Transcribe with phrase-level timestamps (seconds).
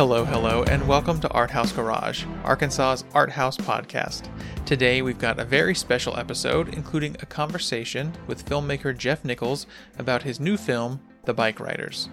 [0.00, 4.30] Hello, hello, and welcome to Arthouse Garage, Arkansas's art house podcast.
[4.64, 9.66] Today we've got a very special episode, including a conversation with filmmaker Jeff Nichols
[9.98, 12.08] about his new film, The Bikeriders.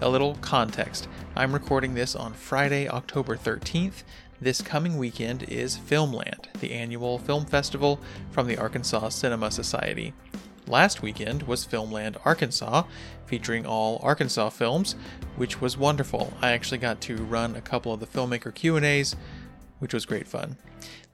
[0.00, 4.04] A little context I'm recording this on Friday, October 13th.
[4.40, 7.98] This coming weekend is Filmland, the annual film festival
[8.30, 10.14] from the Arkansas Cinema Society.
[10.66, 12.84] Last weekend was Filmland Arkansas,
[13.26, 14.96] featuring all Arkansas films,
[15.36, 16.32] which was wonderful.
[16.40, 19.14] I actually got to run a couple of the filmmaker Q&As,
[19.78, 20.56] which was great fun.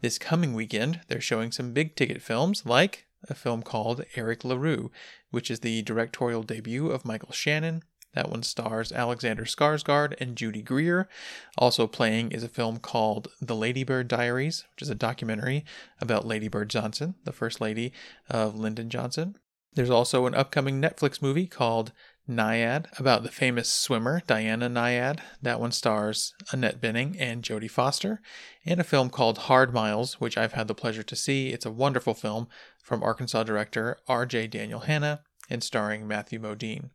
[0.03, 4.91] This coming weekend, they're showing some big ticket films like a film called Eric LaRue,
[5.31, 7.83] which is the directorial debut of Michael Shannon.
[8.15, 11.09] That one stars Alexander Skarsgård and Judy Greer.
[11.57, 15.65] Also playing is a film called The Lady Bird Diaries, which is a documentary
[16.01, 17.93] about Lady Bird Johnson, the first lady
[18.29, 19.37] of Lyndon Johnson.
[19.75, 21.93] There's also an upcoming Netflix movie called
[22.29, 25.21] Nyad about the famous swimmer Diana Nyad.
[25.41, 28.21] That one stars Annette Bening and Jodie Foster.
[28.65, 31.51] And a film called Hard Miles, which I've had the pleasure to see.
[31.51, 32.49] It's a wonderful film
[32.83, 34.49] from Arkansas director R.J.
[34.49, 36.91] Daniel Hanna and starring Matthew Modine.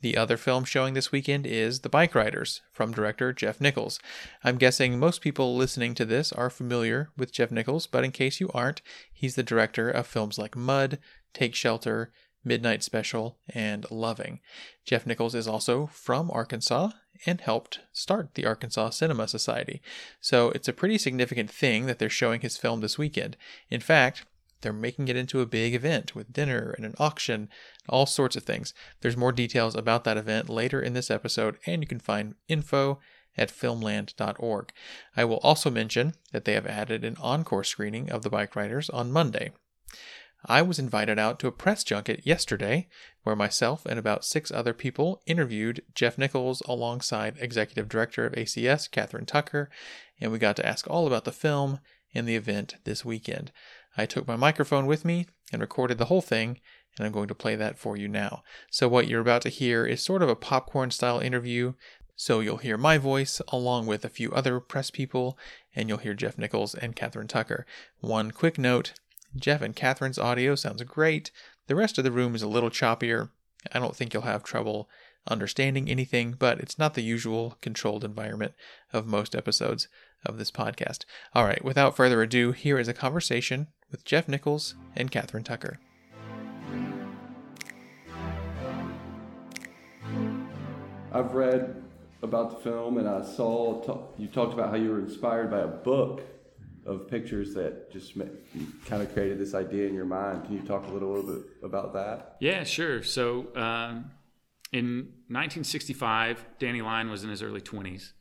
[0.00, 3.98] The other film showing this weekend is The Bikeriders from director Jeff Nichols.
[4.44, 8.40] I'm guessing most people listening to this are familiar with Jeff Nichols, but in case
[8.40, 10.98] you aren't, he's the director of films like Mud,
[11.32, 12.12] Take Shelter,
[12.44, 14.40] Midnight Special, and Loving.
[14.84, 16.90] Jeff Nichols is also from Arkansas
[17.24, 19.82] and helped start the Arkansas Cinema Society.
[20.20, 23.36] So it's a pretty significant thing that they're showing his film this weekend.
[23.70, 24.24] In fact,
[24.66, 27.48] they're making it into a big event with dinner and an auction,
[27.88, 28.74] all sorts of things.
[29.00, 32.98] There's more details about that event later in this episode, and you can find info
[33.38, 34.72] at filmland.org.
[35.16, 39.12] I will also mention that they have added an encore screening of The Bikeriders on
[39.12, 39.52] Monday.
[40.44, 42.88] I was invited out to a press junket yesterday
[43.22, 48.90] where myself and about six other people interviewed Jeff Nichols alongside executive director of ACS,
[48.90, 49.70] Kathryn Tucker,
[50.20, 51.78] and we got to ask all about the film
[52.16, 53.52] and the event this weekend.
[53.96, 56.60] I took my microphone with me and recorded the whole thing,
[56.96, 58.42] and I'm going to play that for you now.
[58.70, 61.74] So, what you're about to hear is sort of a popcorn style interview.
[62.14, 65.38] So, you'll hear my voice along with a few other press people,
[65.74, 67.66] and you'll hear Jeff Nichols and Kathryn Tucker.
[68.00, 68.92] One quick note
[69.34, 71.30] Jeff and Kathryn's audio sounds great.
[71.66, 73.30] The rest of the room is a little choppier.
[73.72, 74.88] I don't think you'll have trouble
[75.28, 78.54] understanding anything, but it's not the usual controlled environment
[78.92, 79.88] of most episodes
[80.24, 81.04] of this podcast.
[81.34, 85.78] All right, without further ado, here is a conversation with Jeff Nichols and Kathryn Tucker.
[91.12, 91.82] I've read
[92.22, 95.60] about the film and I saw talk, you talked about how you were inspired by
[95.60, 96.22] a book
[96.84, 98.16] of pictures that just
[98.86, 100.44] kind of created this idea in your mind.
[100.44, 102.36] Can you talk a little, little bit about that?
[102.40, 103.02] Yeah, sure.
[103.02, 104.12] So um,
[104.72, 108.12] in 1965, Danny Lyon was in his early 20s,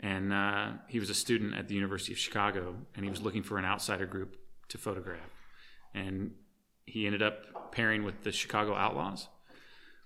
[0.00, 3.42] and uh, he was a student at the University of Chicago, and he was looking
[3.42, 4.36] for an outsider group
[4.68, 5.30] to photograph.
[5.94, 6.32] And
[6.84, 9.28] he ended up pairing with the Chicago Outlaws,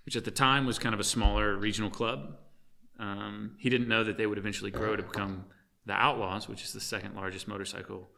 [0.05, 2.37] which at the time was kind of a smaller regional club.
[2.99, 5.45] Um, he didn't know that they would eventually grow to become
[5.85, 8.09] the Outlaws, which is the second largest motorcycle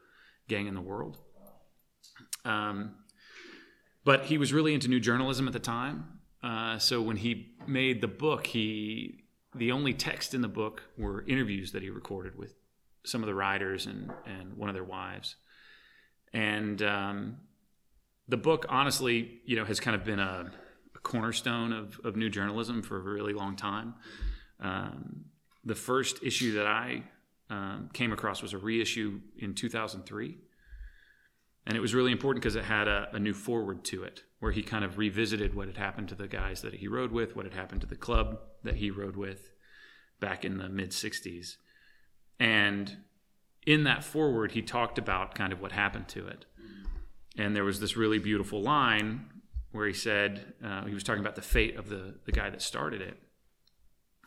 [0.48, 1.18] gang in the world.
[2.46, 2.96] Um,
[4.04, 6.20] but he was really into new journalism at the time.
[6.44, 9.23] Uh, so when he made the book, he
[9.56, 12.56] the only text in the book were interviews that he recorded with
[13.04, 15.36] some of the riders and and one of their wives.
[16.34, 17.38] And um,
[18.28, 20.52] the book, honestly, you know, has kind of been a,
[20.96, 23.94] a, cornerstone of, of new journalism for a really long time.
[24.60, 25.26] Um,
[25.64, 27.04] the first issue that I
[27.50, 30.38] um, came across was a reissue in 2003.
[31.66, 34.52] And it was really important because it had a, a, new forward to it, where
[34.52, 37.46] he kind of revisited what had happened to the guys that he rode with, what
[37.46, 39.52] had happened to the club that he rode with
[40.20, 41.56] back in the mid 60s.
[42.40, 42.98] And
[43.66, 46.46] in that forward, he talked about kind of what happened to it.
[47.38, 49.26] And there was this really beautiful line
[49.72, 52.62] where he said, uh, he was talking about the fate of the, the guy that
[52.62, 53.18] started it.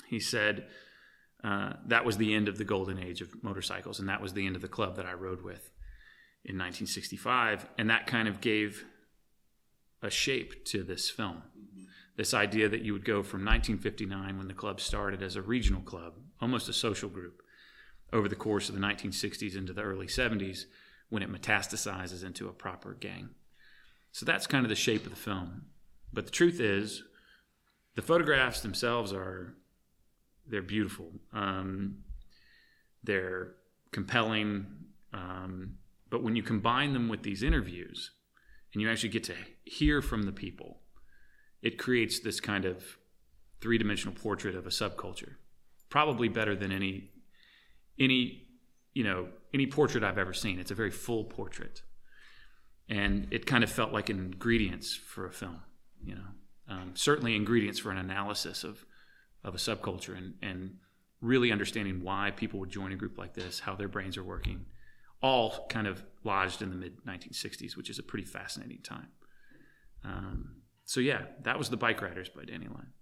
[0.08, 0.66] He said,
[1.44, 4.46] uh, that was the end of the golden age of motorcycles, and that was the
[4.46, 5.70] end of the club that I rode with
[6.46, 7.66] in 1965.
[7.76, 8.84] And that kind of gave
[10.00, 11.42] a shape to this film.
[12.16, 15.82] This idea that you would go from 1959, when the club started as a regional
[15.82, 17.42] club, almost a social group,
[18.12, 20.64] over the course of the 1960s into the early 70s
[21.08, 23.30] when it metastasizes into a proper gang.
[24.12, 25.66] So that's kind of the shape of the film.
[26.12, 27.02] But the truth is,
[27.96, 29.54] the photographs themselves are
[30.46, 31.10] they're beautiful.
[31.32, 31.98] Um,
[33.02, 33.54] they're
[33.92, 34.66] compelling.
[35.12, 35.78] Um,
[36.16, 38.12] but when you combine them with these interviews
[38.72, 39.34] and you actually get to
[39.64, 40.80] hear from the people,
[41.60, 42.96] it creates this kind of
[43.60, 45.34] three dimensional portrait of a subculture,
[45.90, 47.10] probably better than any
[48.00, 48.48] any
[48.94, 50.58] you know any portrait I've ever seen.
[50.58, 51.82] It's a very full portrait,
[52.88, 55.60] and it kind of felt like ingredients for a film.
[56.02, 56.28] You know,
[56.66, 58.86] um, certainly ingredients for an analysis of
[59.44, 60.78] of a subculture and and
[61.20, 64.64] really understanding why people would join a group like this, how their brains are working,
[65.22, 69.08] all kind of lodged in the mid 1960s, which is a pretty fascinating time.
[70.04, 72.92] Um, so yeah, that was the Bikeriders by Danny Lyon.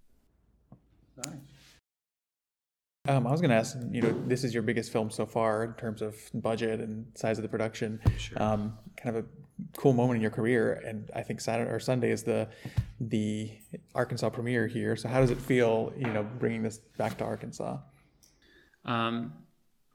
[1.17, 1.35] Nice.
[3.07, 5.63] Um, I was going to ask, you know, this is your biggest film so far
[5.65, 8.01] in terms of budget and size of the production.
[8.17, 8.43] Sure.
[8.43, 9.29] Um, kind of a
[9.77, 12.49] cool moment in your career, and I think Saturday or Sunday is the
[13.01, 13.51] the
[13.95, 14.97] Arkansas premiere here.
[14.97, 17.77] So how does it feel, you know, bringing this back to Arkansas?
[18.87, 19.35] Um,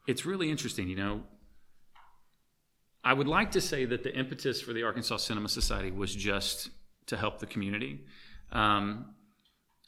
[0.07, 1.23] it's really interesting, you know.
[3.09, 6.69] I would like to say that the impetus for the Arkansas Cinema Society was just
[7.07, 8.01] to help the community,
[8.51, 9.15] um,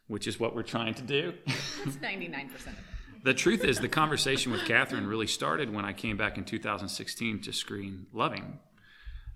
[0.07, 1.35] which is what we're trying to do.
[1.45, 3.23] That's 99% of it.
[3.23, 7.41] the truth is, the conversation with Kathryn really started when I came back in 2016
[7.41, 8.57] to screen Loving.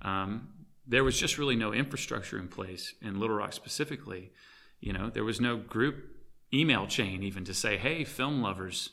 [0.01, 0.47] Um,
[0.87, 4.31] there was just really no infrastructure in place in Little Rock specifically.
[4.79, 5.97] You know, there was no group
[6.51, 8.89] email chain even to say, "Hey, film lovers,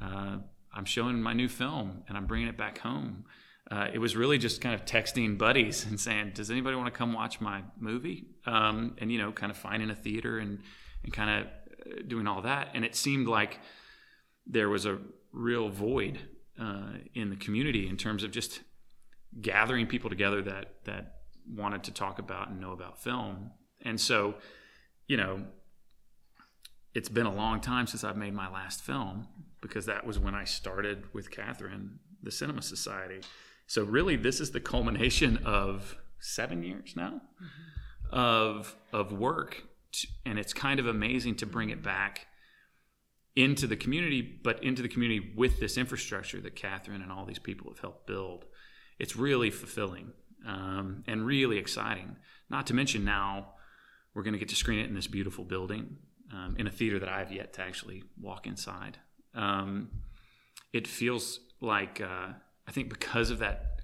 [0.00, 0.38] uh,
[0.74, 3.24] I'm showing my new film and I'm bringing it back home."
[3.72, 6.98] Uh, it was really just kind of texting buddies and saying, "Does anybody want to
[6.98, 10.58] come watch my movie?" Um, and you know, kind of finding a theater and
[11.02, 12.68] and kind of uh, doing all that.
[12.74, 13.60] And it seemed like
[14.46, 14.98] there was a
[15.32, 16.20] real void
[16.60, 18.60] uh, in the community in terms of just
[19.40, 23.52] gathering people together that that wanted to talk about and know about film.
[23.80, 24.34] And so,
[25.06, 25.46] you know,
[26.92, 29.28] it's been a long time since I've made my last film
[29.62, 33.22] because that was when I started with Kathryn, the Cinema Society.
[33.72, 37.22] So really, this is the culmination of seven years now
[38.10, 42.26] of of work, t- and it's kind of amazing to bring it back
[43.34, 47.38] into the community, but into the community with this infrastructure that Kathryn and all these
[47.38, 48.44] people have helped build.
[48.98, 50.12] It's really fulfilling
[50.46, 52.16] um, and really exciting.
[52.50, 53.54] Not to mention now
[54.12, 55.96] we're going to get to screen it in this beautiful building
[56.30, 58.98] um, in a theater that I have yet to actually walk inside.
[59.34, 59.92] Um,
[60.74, 62.32] it feels like uh,
[62.66, 63.80] I think because of that,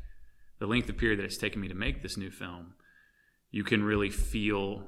[0.59, 2.75] the length of period that it's taken me to make this new film,
[3.51, 4.85] you can really feel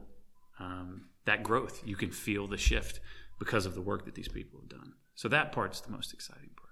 [0.58, 1.82] um, that growth.
[1.84, 3.00] You can feel the shift
[3.38, 4.94] because of the work that these people have done.
[5.14, 6.70] So that part's the most exciting part.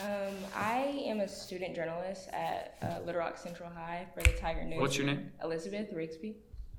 [0.00, 4.64] Um, I am a student journalist at uh, Little Rock Central High for the Tiger
[4.64, 4.80] News.
[4.80, 5.30] What's your name?
[5.42, 6.34] Elizabeth Rigsby.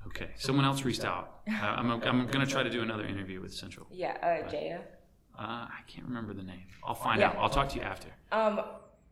[0.07, 1.29] Okay, someone else reached out.
[1.49, 3.85] Uh, I'm, I'm going to try to do another interview with Central.
[3.91, 4.79] Yeah, uh, Jaya.
[5.37, 6.63] Uh, I can't remember the name.
[6.83, 7.29] I'll find Yeah.
[7.29, 7.37] out.
[7.37, 8.09] I'll talk to you after.
[8.31, 8.61] Um,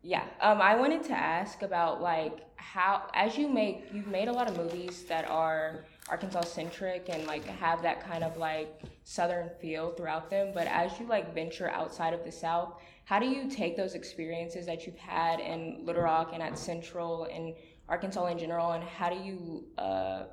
[0.03, 0.23] yeah.
[0.39, 4.47] Um, I wanted to ask about like how, as you make, you've made a lot
[4.49, 9.91] of movies that are Arkansas centric and like have that kind of like southern feel
[9.91, 10.51] throughout them.
[10.53, 14.65] But as you like venture outside of the South, how do you take those experiences
[14.67, 17.55] that you've had in Little Rock and at Central and
[17.89, 20.23] Arkansas in general, and how do you uh,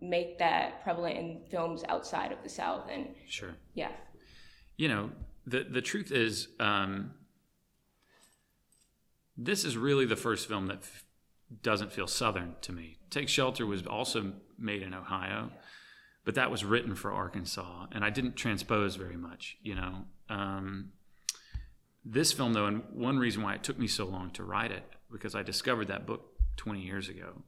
[0.00, 2.88] make that prevalent in films outside of the South?
[2.90, 3.50] And Sure.
[3.74, 3.90] yeah.
[4.76, 5.10] You know,
[5.50, 7.12] the the truth is, um,
[9.36, 11.04] this is really the first film that f-
[11.62, 12.96] doesn't feel southern to me.
[13.10, 15.50] Take Shelter was also made in Ohio,
[16.24, 19.56] but that was written for Arkansas, and I didn't transpose very much.
[19.62, 20.92] You know, um,
[22.04, 24.84] this film though, and one reason why it took me so long to write it,
[25.10, 26.26] because I discovered that book
[26.56, 27.42] 20 years ago,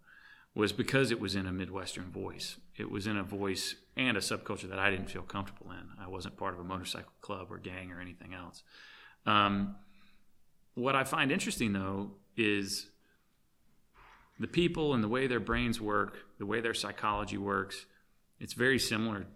[0.55, 2.57] was because it was in a Midwestern voice.
[2.77, 5.89] It was in a voice and a subculture that I didn't feel comfortable in.
[6.03, 8.63] I wasn't part of a motorcycle club or gang or anything else.
[9.27, 9.77] Um,
[10.75, 12.89] what I find interesting though is
[14.41, 17.87] the people and the way their brains work, the way their psychology works.
[18.41, 19.27] It's very similar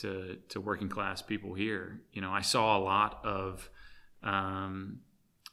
[0.00, 2.00] to to working class people here.
[2.12, 3.70] You know, I saw a lot of
[4.22, 5.00] um,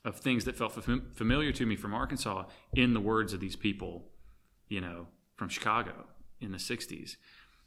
[0.04, 3.56] of things that felt fam- familiar to me from Arkansas in the words of these
[3.56, 4.10] people
[4.70, 6.06] you know, from Chicago
[6.42, 7.16] in the 60s.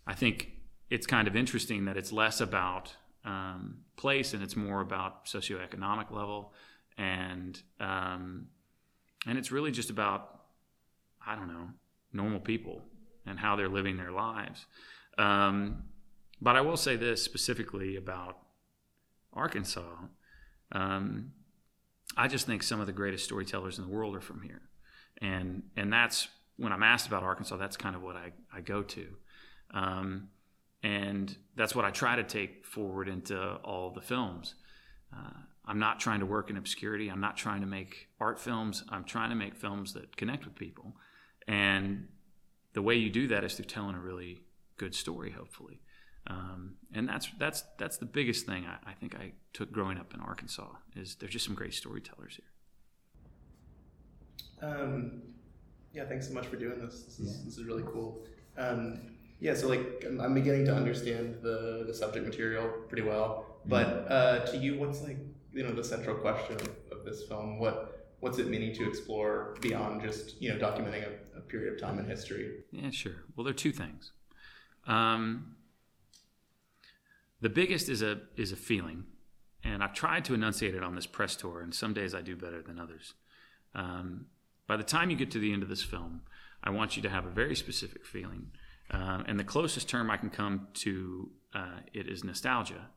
[0.06, 0.52] I think
[0.90, 2.94] it's kind of interesting that it's less about
[3.25, 6.52] um, place and it's more about socioeconomic level.
[6.99, 8.49] And, um,
[9.26, 10.40] and it's really just about,
[11.25, 11.68] I don't know,
[12.12, 12.82] normal people
[13.25, 14.66] and how they're living their lives.
[15.16, 15.85] Um,
[16.40, 18.38] but I will say this specifically about
[19.32, 19.94] Arkansas.
[20.73, 21.32] Um,
[22.16, 24.62] I just think some of the greatest storytellers in the world are from here.
[25.23, 28.82] And, and that's when I'm asked about Arkansas, that's kind of what I, I go
[28.82, 29.06] to.
[29.73, 30.28] Um,
[30.82, 34.54] and that's what I try to take forward into all the films.
[35.12, 37.08] Uh, I'm not trying to work in obscurity.
[37.08, 38.82] I'm not trying to make art films.
[38.88, 40.96] I'm trying to make films that connect with people.
[41.46, 42.08] And
[42.72, 44.40] the way you do that is through telling a really
[44.78, 45.80] good story, hopefully.
[46.26, 50.12] Um, and that's that's that's the biggest thing I, I, think I took growing up
[50.12, 52.38] in Arkansas is there's just some great storytellers
[54.60, 54.70] here.
[54.70, 55.22] Um,
[55.92, 57.02] yeah, thanks so much for doing this.
[57.02, 57.44] This is, yeah.
[57.44, 58.22] this is really cool.
[58.58, 59.00] Um,
[59.40, 63.47] yeah, so like I'm beginning to understand the the subject material pretty well.
[63.66, 65.18] But uh, to you, what's like
[65.52, 67.59] you know the central question of, of this film?
[67.59, 71.80] What what's it meaning to explore beyond just you know documenting a, a period of
[71.80, 72.61] time in history?
[72.70, 73.25] Yeah, sure.
[73.35, 74.12] Well, there are two things.
[74.87, 75.56] Um,
[77.40, 79.04] the biggest is a is a feeling,
[79.64, 82.37] and I've tried to enunciate it on this press tour, and some days I do
[82.37, 83.14] better than others.
[83.75, 84.26] Um,
[84.66, 86.23] by the time you get to the end of this film,
[86.62, 88.50] I want you to have a very specific feeling,
[88.90, 92.88] uh, and the closest term I can come to uh, it is nostalgia.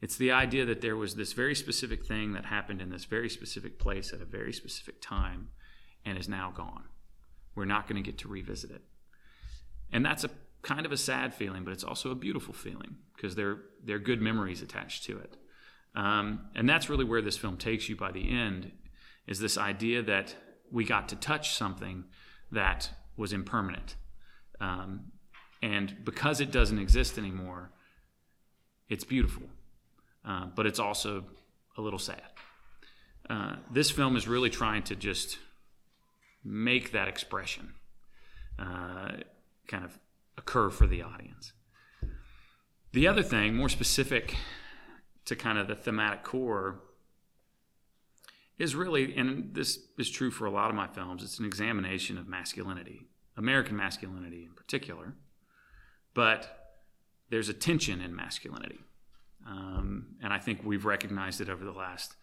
[0.00, 3.28] It's the idea that there was this very specific thing that happened in this very
[3.28, 5.48] specific place at a very specific time
[6.04, 6.84] and is now gone.
[7.54, 8.82] We're not going to get to revisit it.
[9.92, 10.30] And that's a
[10.62, 14.00] kind of a sad feeling, but it's also a beautiful feeling because there, there are
[14.00, 15.36] good memories attached to it.
[15.94, 18.72] Um, and that's really where this film takes you by the end
[19.26, 20.36] is this idea that
[20.70, 22.04] we got to touch something
[22.52, 23.96] that was impermanent.
[24.60, 25.12] Um,
[25.62, 27.70] and because it doesn't exist anymore,
[28.88, 29.44] it's beautiful,
[30.24, 31.24] uh, but it's also
[31.76, 32.22] a little sad.
[33.28, 35.38] Uh, this film is really trying to just
[36.44, 37.74] make that expression
[38.58, 39.12] uh,
[39.66, 39.98] kind of
[40.38, 41.52] occur for the audience.
[42.92, 44.36] The other thing, more specific
[45.24, 46.80] to kind of the thematic core,
[48.58, 52.16] is really, and this is true for a lot of my films, it's an examination
[52.16, 55.14] of masculinity, American masculinity in particular.
[56.14, 56.74] But
[57.30, 58.80] there's a tension in masculinity.
[59.46, 62.16] Um, and I think we've recognized it over the last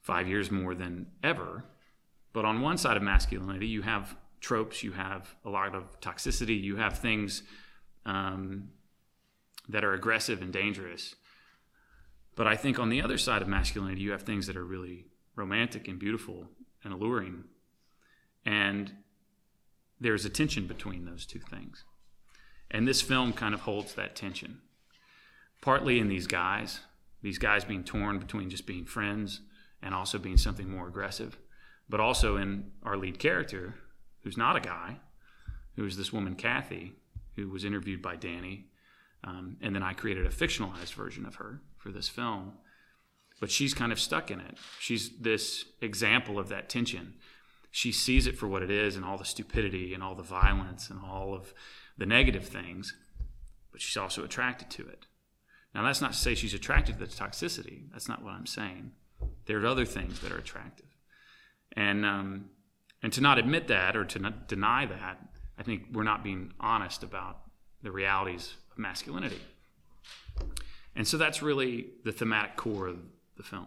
[0.00, 1.64] five years more than ever.
[2.32, 6.60] But on one side of masculinity, you have tropes, you have a lot of toxicity,
[6.62, 7.42] you have things
[8.04, 8.68] um,
[9.68, 11.14] that are aggressive and dangerous.
[12.36, 15.06] But I think on the other side of masculinity, you have things that are really
[15.36, 16.48] romantic and beautiful
[16.82, 17.44] and alluring.
[18.44, 18.92] And
[20.00, 21.84] there's a tension between those two things.
[22.70, 24.58] And this film kind of holds that tension.
[25.60, 26.80] Partly in these guys,
[27.22, 29.40] these guys being torn between just being friends
[29.82, 31.38] and also being something more aggressive,
[31.88, 33.74] but also in our lead character,
[34.22, 34.96] who's not a guy,
[35.76, 36.92] who is this woman, Kathy,
[37.36, 38.66] who was interviewed by Danny.
[39.22, 42.54] Um, and then I created a fictionalized version of her for this film.
[43.40, 44.56] But she's kind of stuck in it.
[44.78, 47.14] She's this example of that tension.
[47.74, 50.90] She sees it for what it is and all the stupidity and all the violence
[50.90, 51.52] and all of
[51.98, 52.94] the negative things,
[53.72, 55.06] but she's also attracted to it.
[55.74, 57.90] Now, that's not to say she's attracted to the toxicity.
[57.90, 58.92] That's not what I'm saying.
[59.46, 60.86] There are other things that are attractive.
[61.72, 62.44] And um,
[63.02, 65.18] and to not admit that or to not deny that,
[65.58, 67.40] I think we're not being honest about
[67.82, 69.40] the realities of masculinity.
[70.94, 72.98] And so that's really the thematic core of
[73.36, 73.66] the film.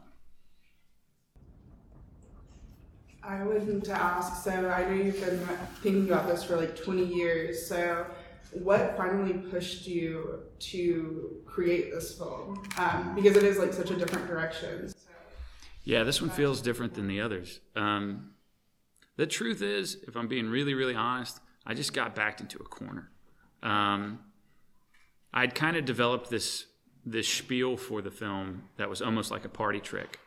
[3.28, 5.46] I wanted to ask so I know you've been
[5.82, 7.68] thinking about this for like 20 years.
[7.68, 8.06] So,
[8.54, 12.64] what finally pushed you to create this film?
[12.78, 14.88] Um, because it is like such a different direction.
[14.88, 14.96] So,
[15.84, 17.60] yeah, this one feels different than the others.
[17.76, 18.32] Um,
[19.18, 22.64] the truth is, if I'm being really, really honest, I just got backed into a
[22.64, 23.12] corner.
[23.62, 24.20] Um,
[25.34, 26.66] I'd kind of developed this
[27.06, 30.20] this spiel for the film that was almost like a party trick.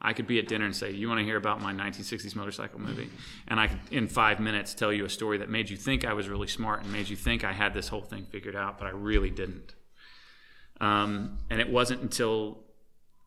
[0.00, 2.80] I could be at dinner and say, "You want to hear about my 1960s motorcycle
[2.80, 3.10] movie?"
[3.48, 6.12] And I could, in five minutes, tell you a story that made you think I
[6.12, 8.86] was really smart and made you think I had this whole thing figured out, but
[8.86, 9.74] I really didn't.
[10.80, 12.64] Um, and it wasn't until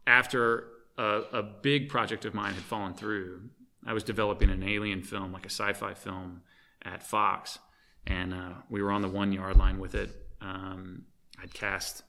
[0.07, 3.49] after a, a big project of mine had fallen through
[3.85, 6.41] I was developing an alien film, like a sci-fi film,
[6.83, 7.59] at Fox,
[8.05, 10.09] and uh, we were on the one yard line with it.
[10.41, 11.03] Um,
[11.41, 12.03] I'd cast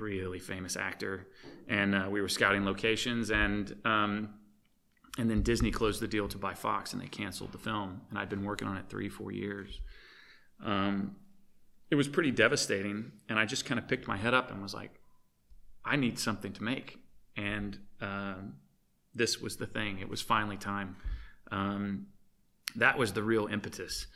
[0.00, 1.26] really famous actor,
[1.68, 4.34] and uh, we were scouting locations, and um,
[5.18, 8.00] and then Disney closed the deal to buy Fox, and they canceled the film.
[8.10, 9.80] And I'd been working on it three, four years.
[10.64, 11.16] Um,
[11.90, 14.74] it was pretty devastating, and I just kind of picked my head up and was
[14.74, 15.00] like,
[15.84, 16.98] I need something to make,
[17.36, 18.54] and um,
[19.14, 19.98] this was the thing.
[19.98, 20.96] It was finally time.
[21.50, 22.06] Um,
[22.76, 24.06] that was the real impetus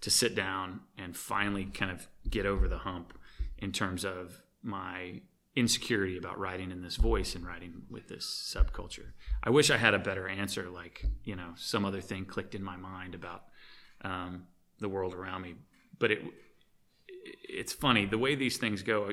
[0.00, 3.16] to sit down and finally kind of get over the hump
[3.58, 5.20] in terms of my
[5.56, 9.12] insecurity about writing in this voice and writing with this subculture.
[9.42, 12.62] I wish I had a better answer, like, you know, some other thing clicked in
[12.62, 13.44] my mind about
[14.02, 14.44] um,
[14.78, 15.56] the world around me.
[15.98, 16.22] But it,
[17.48, 19.10] it's funny, the way these things go,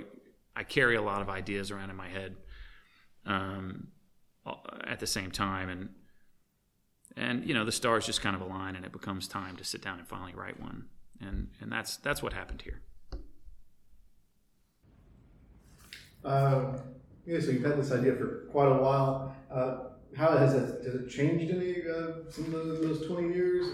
[0.56, 2.36] I, carry a lot of ideas around in my head.
[3.26, 3.90] Um,
[4.86, 5.90] at the same time and
[7.16, 9.82] and you know the stars just kind of align and it becomes time to sit
[9.82, 10.86] down and finally write one
[11.20, 12.82] and and that's that's what happened here
[16.24, 16.78] Uh,
[17.26, 19.36] yeah, so you've had this idea for quite a while.
[19.52, 19.78] Uh,
[20.16, 23.68] how has it, has it changed any uh, some of those, those 20 years?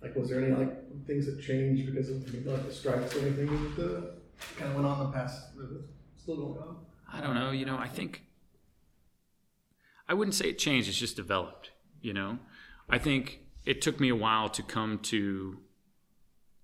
[0.00, 3.48] Like, was there any like things that changed because of like the strikes or anything
[3.76, 4.14] that
[4.56, 5.48] kind of went on in the past,
[6.16, 6.76] still going on?
[7.12, 7.50] I don't know.
[7.50, 8.22] You know, I think
[10.08, 10.88] I wouldn't say it changed.
[10.88, 11.70] It's just developed.
[12.00, 12.38] You know,
[12.88, 15.58] I think it took me a while to come to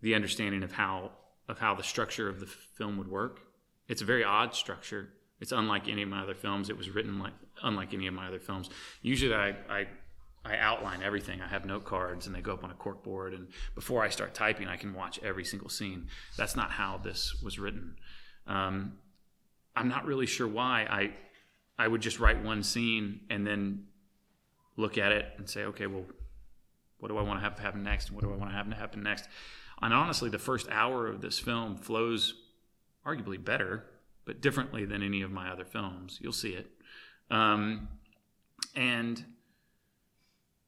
[0.00, 1.12] the understanding of how
[1.48, 3.40] of how the structure of the film would work.
[3.88, 5.10] It's a very odd structure.
[5.40, 6.70] It's unlike any of my other films.
[6.70, 8.70] It was written like unlike any of my other films.
[9.02, 9.86] Usually, I, I
[10.44, 11.40] I outline everything.
[11.40, 13.32] I have note cards and they go up on a cork board.
[13.32, 16.08] And before I start typing, I can watch every single scene.
[16.36, 17.96] That's not how this was written.
[18.46, 18.98] Um,
[19.74, 20.86] I'm not really sure why.
[20.90, 21.12] I
[21.78, 23.86] I would just write one scene and then
[24.76, 26.04] look at it and say, okay, well,
[26.98, 28.08] what do I want to have happen next?
[28.08, 29.28] And what do I want to have happen next?
[29.82, 32.34] And honestly, the first hour of this film flows
[33.06, 33.84] arguably better,
[34.24, 36.18] but differently than any of my other films.
[36.20, 36.70] You'll see it.
[37.30, 37.88] Um,
[38.74, 39.24] and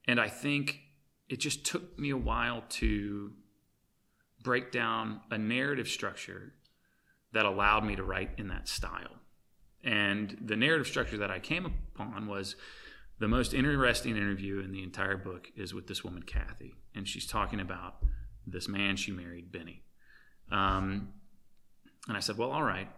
[0.08, 0.80] and I think
[1.28, 3.32] it just took me a while to
[4.42, 6.52] break down a narrative structure
[7.32, 9.16] that allowed me to write in that style.
[9.82, 12.54] And the narrative structure that I came upon was
[13.18, 16.74] the most interesting interview in the entire book is with this woman, Kathy.
[16.94, 17.96] And she's talking about
[18.46, 19.82] this man she married, Benny.
[20.50, 21.08] Um,
[22.08, 22.88] and I said, well, all right,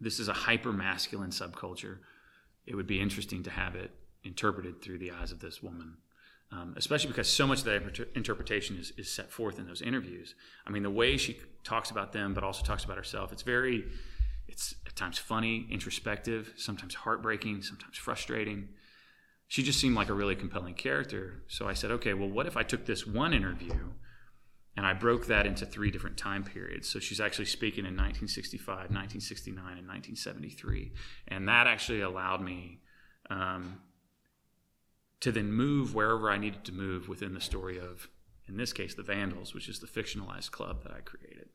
[0.00, 1.98] this is a hyper masculine subculture.
[2.66, 3.90] It would be interesting to have it
[4.24, 5.96] interpreted through the eyes of this woman
[6.52, 10.34] um, especially because so much of that interpretation is, is set forth in those interviews.
[10.66, 13.84] I mean, the way she talks about them, but also talks about herself, it's very,
[14.46, 18.68] it's at times funny, introspective, sometimes heartbreaking, sometimes frustrating.
[19.48, 21.42] She just seemed like a really compelling character.
[21.48, 23.92] So I said, okay, well, what if I took this one interview
[24.76, 26.88] and I broke that into three different time periods.
[26.88, 30.92] So she's actually speaking in 1965, 1969, and 1973.
[31.28, 32.80] And that actually allowed me
[33.28, 33.80] um,
[35.20, 38.08] to then move wherever I needed to move within the story of,
[38.48, 41.50] in this case, the Vandals, which is the fictionalized club that I created.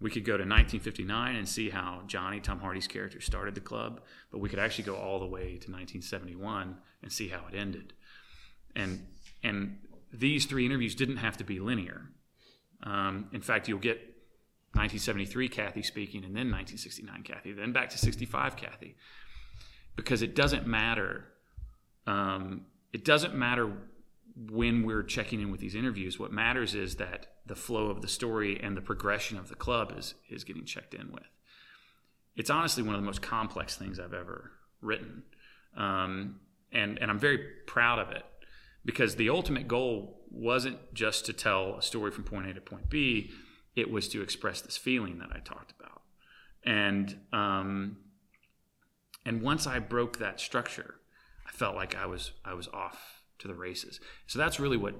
[0.00, 4.00] We could go to 1959 and see how Johnny, Tom Hardy's character, started the club,
[4.30, 7.92] but we could actually go all the way to 1971 and see how it ended.
[8.74, 9.06] And
[9.42, 9.78] and
[10.12, 12.10] these three interviews didn't have to be linear.
[12.82, 13.98] Um, in fact, you'll get
[14.74, 18.96] 1973 Kathy speaking, and then 1969 Kathy, then back to 65 Kathy,
[19.96, 21.24] because it doesn't matter
[22.08, 22.62] um,
[22.92, 23.70] it doesn't matter
[24.50, 26.18] when we're checking in with these interviews.
[26.18, 29.92] What matters is that the flow of the story and the progression of the club
[29.96, 31.28] is is getting checked in with.
[32.34, 35.22] It's honestly one of the most complex things I've ever written,
[35.76, 36.40] um,
[36.72, 38.24] and and I'm very proud of it
[38.84, 42.88] because the ultimate goal wasn't just to tell a story from point A to point
[42.88, 43.30] B.
[43.76, 46.02] It was to express this feeling that I talked about,
[46.64, 47.98] and um,
[49.24, 50.96] and once I broke that structure,
[51.46, 54.00] I felt like I was I was off to the races.
[54.26, 54.94] So that's really what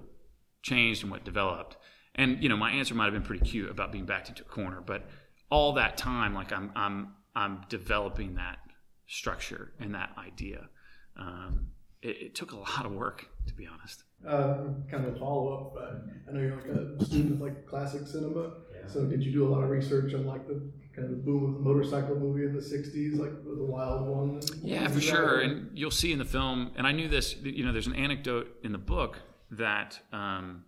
[0.62, 1.76] changed and what developed.
[2.14, 4.46] And you know, my answer might have been pretty cute about being backed into a
[4.46, 5.08] corner, but
[5.50, 8.58] all that time, like I'm I'm I'm developing that
[9.06, 10.68] structure and that idea.
[11.16, 11.68] Um,
[12.02, 14.04] it, it, took a lot of work, to be honest.
[14.26, 17.66] Uh, kind of a follow up, but I know you're like a student of like
[17.66, 18.54] classic cinema.
[18.74, 18.86] Yeah.
[18.86, 21.44] So did you do a lot of research on like the kind of the boom
[21.44, 24.40] of the motorcycle movie in the 60s, like the Wild One.
[24.62, 25.40] Yeah, for sure.
[25.40, 28.48] And you'll see in the film, and I knew this, you know, there's an anecdote
[28.64, 29.18] in the book
[29.52, 30.64] that um,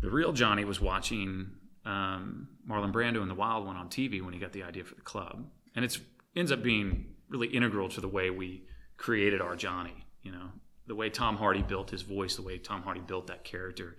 [0.00, 1.50] the real Johnny was watching
[1.84, 4.94] um, Marlon Brando in The Wild One on TV when he got the idea for
[4.94, 5.46] the club.
[5.74, 5.98] And it
[6.36, 8.64] ends up being really integral to the way we
[8.96, 10.50] created our Johnny, you know,
[10.86, 13.96] the way Tom Hardy built his voice, the way Tom Hardy built that character.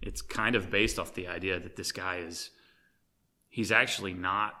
[0.00, 2.50] It's kind of based off the idea that this guy is
[3.48, 4.54] he's actually not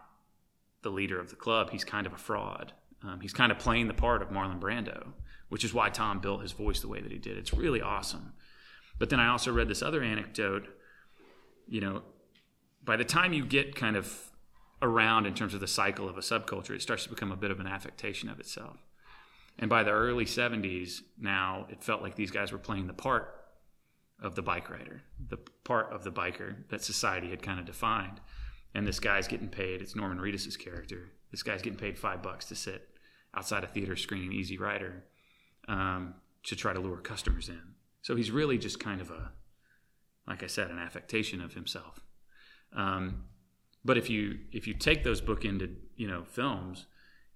[0.82, 1.70] the leader of the club.
[1.70, 2.72] He's kind of a fraud.
[3.02, 5.12] Um, he's kind of playing the part of Marlon Brando,
[5.48, 7.36] which is why Tom built his voice the way that he did.
[7.36, 8.32] It's really awesome.
[8.98, 10.66] But then I also read this other anecdote.
[11.68, 12.02] You know,
[12.84, 14.30] by the time you get kind of
[14.80, 17.50] around in terms of the cycle of a subculture, it starts to become a bit
[17.50, 18.78] of an affectation of itself.
[19.58, 23.34] And by the early 70s, now it felt like these guys were playing the part
[24.22, 28.20] of the bike rider, the part of the biker that society had kind of defined
[28.74, 29.80] and this guy's getting paid.
[29.80, 31.10] It's Norman Reedus's character.
[31.30, 32.88] This guy's getting paid five bucks to sit
[33.34, 35.04] outside a theater screening Easy Rider
[35.68, 37.60] um, to try to lure customers in.
[38.02, 39.32] So he's really just kind of a,
[40.26, 42.00] like I said, an affectation of himself.
[42.72, 43.24] Um,
[43.84, 46.86] but if you if you take those bookended you know films,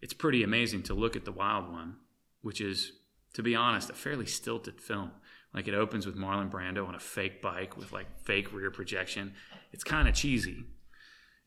[0.01, 1.97] it's pretty amazing to look at the Wild One,
[2.43, 2.93] which is,
[3.35, 5.13] to be honest, a fairly stilted film.
[5.55, 9.35] Like it opens with Marlon Brando on a fake bike with like fake rear projection.
[9.73, 10.65] It's kind of cheesy,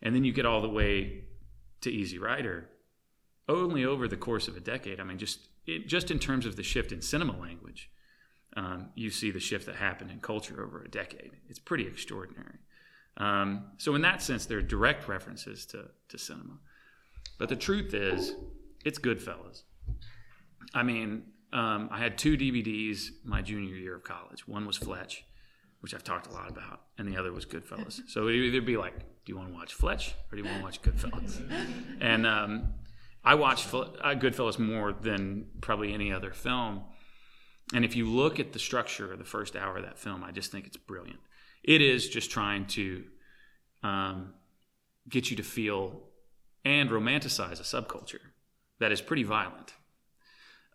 [0.01, 1.23] and then you get all the way
[1.81, 2.69] to Easy Rider,
[3.47, 4.99] only over the course of a decade.
[4.99, 7.89] I mean, just it, just in terms of the shift in cinema language,
[8.55, 11.31] um, you see the shift that happened in culture over a decade.
[11.49, 12.60] It's pretty extraordinary.
[13.17, 16.60] Um, so in that sense, there are direct references to to cinema.
[17.39, 18.36] But the truth is,
[18.86, 19.63] it's Goodfellas.
[20.73, 21.23] I mean,
[21.54, 24.47] um, I had two DVDs my junior year of college.
[24.47, 25.25] One was Fletch,
[25.80, 28.01] which I've talked a lot about, and the other was Goodfellas.
[28.08, 30.49] So it would either be like, do you want to watch Fletch or do you
[30.49, 31.41] want to watch Goodfellas?
[32.01, 32.73] And um,
[33.23, 36.84] I watched uh, Goodfellas more than probably any other film.
[37.73, 40.32] And if you look at the structure of the first hour of that film, I
[40.32, 41.19] just think it's brilliant.
[41.63, 43.04] It is just trying to
[43.82, 44.34] um,
[45.10, 46.04] get you to feel
[46.63, 48.19] and romanticize a subculture
[48.80, 49.73] that is pretty violent.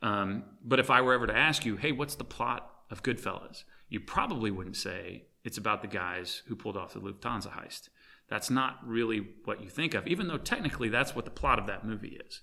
[0.02, 3.64] Um, but if I were ever to ask you, hey, what's the plot of Goodfellas?
[3.88, 7.88] You probably wouldn't say it's about the guys who pulled off the Lufthansa heist.
[8.28, 11.66] That's not really what you think of, even though technically that's what the plot of
[11.66, 12.40] that movie is.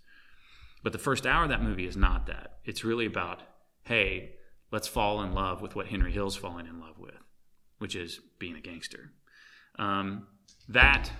[0.83, 2.59] But the first hour of that movie is not that.
[2.65, 3.41] It's really about,
[3.83, 4.35] hey,
[4.71, 7.15] let's fall in love with what Henry Hill's falling in love with,
[7.79, 9.11] which is being a gangster.
[9.79, 10.27] Um,
[10.67, 11.11] that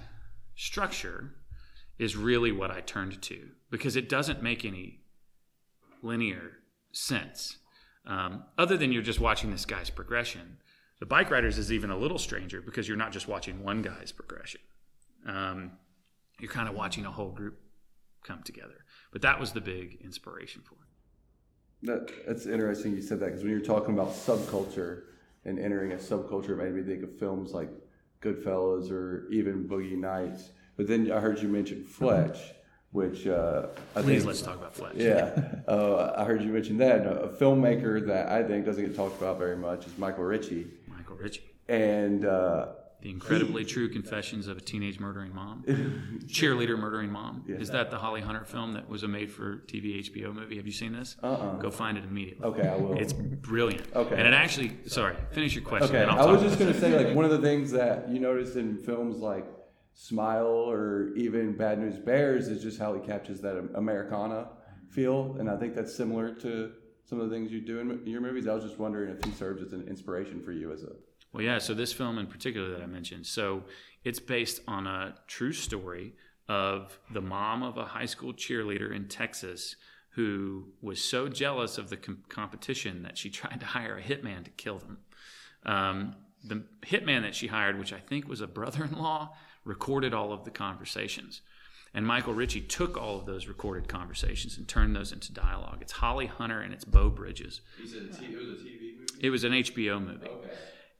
[0.56, 1.34] structure
[1.98, 5.02] is really what I turned to because it doesn't make any
[6.08, 6.60] linear
[6.92, 7.58] sense.
[8.06, 10.58] Um, other than you're just watching this guy's progression.
[11.00, 14.62] The Bikeriders is even a little stranger because you're not just watching one guy's progression.
[15.28, 15.74] Um,
[16.40, 17.60] you're kind of watching a whole group
[18.24, 18.86] come together.
[19.12, 21.86] But that was the big inspiration for it.
[21.88, 25.04] That, that's interesting you said that because when you're talking about subculture
[25.46, 27.70] and entering a subculture, it made me think of films like
[28.22, 30.50] Goodfellas or even Boogie Nights.
[30.76, 32.38] But then I heard you mention Fletch,
[32.92, 34.96] which uh, I Please think, let's talk about Fletch.
[34.96, 37.06] Yeah, uh, I heard you mention that.
[37.06, 40.68] A filmmaker that I think doesn't get talked about very much is Michael Ritchie.
[40.88, 41.44] Michael Ritchie.
[41.68, 42.68] And uh,
[43.02, 45.64] the incredibly he, true confessions of a teenage murdering mom,
[46.28, 47.44] cheerleader murdering mom.
[47.46, 47.58] Yeah.
[47.58, 50.58] Is that the Holly Hunter film that was a made-for-TV HBO movie?
[50.58, 51.18] Have you seen this?
[51.22, 51.58] Uh-uh.
[51.58, 52.46] Go find it immediately.
[52.46, 52.98] Okay, I will.
[52.98, 53.86] It's brilliant.
[53.96, 54.16] Okay.
[54.16, 55.96] And it actually, sorry, finish your question.
[55.96, 58.56] Okay, I was just going to say, like, one of the things that you notice
[58.56, 59.46] in films like
[60.00, 64.48] Smile or even Bad News Bears is just how he captures that Americana
[64.92, 66.72] feel, and I think that's similar to
[67.04, 68.48] some of the things you do in your movies.
[68.48, 70.92] I was just wondering if he serves as an inspiration for you as a.
[71.34, 71.58] Well, yeah.
[71.58, 73.64] So this film in particular that I mentioned, so
[74.04, 76.14] it's based on a true story
[76.48, 79.78] of the mom of a high school cheerleader in Texas
[80.10, 84.44] who was so jealous of the com- competition that she tried to hire a hitman
[84.44, 85.00] to kill them.
[85.66, 89.34] Um, the hitman that she hired, which I think was a brother-in-law,
[89.68, 91.42] recorded all of the conversations.
[91.94, 95.80] And Michael Ritchie took all of those recorded conversations and turned those into dialogue.
[95.82, 97.62] It's Holly Hunter and it's Beau Bridges.
[97.78, 98.24] it was a
[98.64, 99.06] TV movie?
[99.20, 100.28] It was an HBO movie.
[100.28, 100.50] Okay.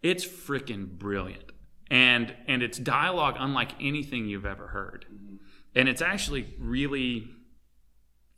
[0.02, 1.52] It's freaking brilliant.
[1.90, 5.06] And and it's dialogue unlike anything you've ever heard.
[5.12, 5.36] Mm-hmm.
[5.76, 7.30] And it's actually really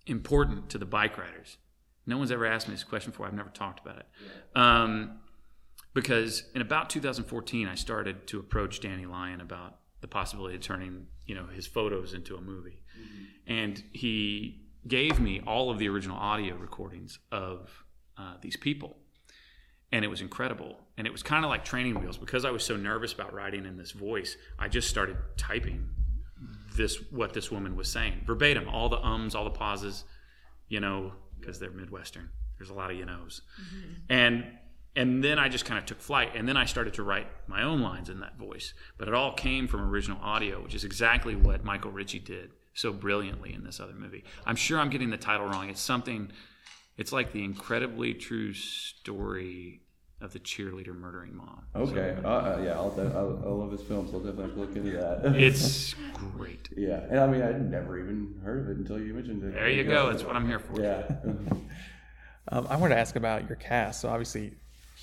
[0.05, 1.57] important to the Bikeriders.
[2.05, 3.27] No one's ever asked me this question before.
[3.27, 4.05] I've never talked about it.
[4.55, 4.81] Yeah.
[4.83, 5.19] Um,
[5.93, 11.07] because in about 2014, I started to approach Danny Lyon about the possibility of turning
[11.25, 13.51] you know his photos into a movie, mm-hmm.
[13.51, 17.83] and he gave me all of the original audio recordings of
[18.17, 18.97] uh, these people,
[19.91, 20.77] and it was incredible.
[20.97, 23.65] And it was kind of like training wheels because I was so nervous about writing
[23.65, 24.35] in this voice.
[24.57, 25.89] I just started typing
[26.75, 30.05] this what this woman was saying verbatim, all the ums, all the pauses,
[30.67, 32.29] you know, because they're Midwestern.
[32.57, 33.93] There's a lot of you knows, mm-hmm.
[34.09, 34.45] and
[34.99, 36.35] and then I just kind of took flight.
[36.35, 38.73] And then I started to write my own lines in that voice.
[38.97, 42.91] But it all came from original audio, which is exactly what Michael Ritchie did so
[42.91, 44.25] brilliantly in this other movie.
[44.45, 45.69] I'm sure I'm getting the title wrong.
[45.69, 46.33] It's something,
[46.97, 49.83] it's like the incredibly true story
[50.19, 51.63] of the cheerleader murdering mom.
[51.77, 52.17] Okay.
[52.21, 54.13] So, uh, uh, yeah, I'll, I'll, I love his films.
[54.13, 55.21] I'll definitely look into that.
[55.38, 55.95] it's
[56.35, 56.67] great.
[56.75, 57.05] Yeah.
[57.09, 59.53] And I mean, I'd never even heard of it until you mentioned it.
[59.53, 60.12] There you go.
[60.12, 60.81] That's what I'm here for.
[60.81, 61.03] Yeah.
[62.49, 64.01] um, I wanted to ask about your cast.
[64.01, 64.55] So obviously,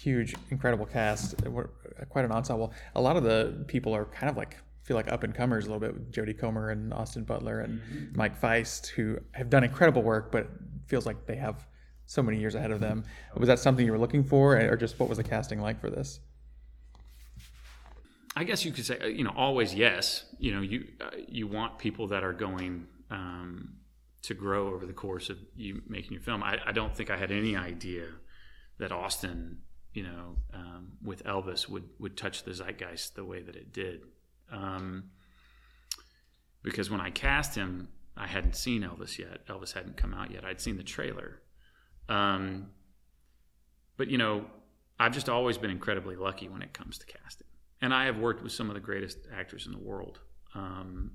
[0.02, 1.34] huge, incredible cast,
[2.08, 2.72] quite an ensemble.
[2.94, 5.68] A lot of the people are kind of like feel like up and comers a
[5.68, 5.94] little bit.
[5.94, 8.16] With Jodie Comer and Austin Butler and mm-hmm.
[8.16, 10.48] Mike Faist, who have done incredible work, but
[10.86, 11.66] feels like they have
[12.06, 13.04] so many years ahead of them.
[13.36, 15.90] Was that something you were looking for, or just what was the casting like for
[15.90, 16.20] this?
[18.36, 20.26] I guess you could say, uh, you know, always yes.
[20.38, 23.76] You know, you uh, you want people that are going um,
[24.22, 26.42] to grow over the course of you making your film.
[26.42, 28.06] I, I don't think I had any idea
[28.78, 29.62] that Austin
[29.96, 34.02] you know, um, with Elvis would would touch the zeitgeist the way that it did.
[34.52, 35.04] Um,
[36.62, 39.46] because when I cast him, I hadn't seen Elvis yet.
[39.48, 40.44] Elvis hadn't come out yet.
[40.44, 41.40] I'd seen the trailer.
[42.10, 42.68] Um,
[43.96, 44.44] but you know,
[45.00, 47.46] I've just always been incredibly lucky when it comes to casting,
[47.80, 50.20] and I have worked with some of the greatest actors in the world.
[50.54, 51.12] Um,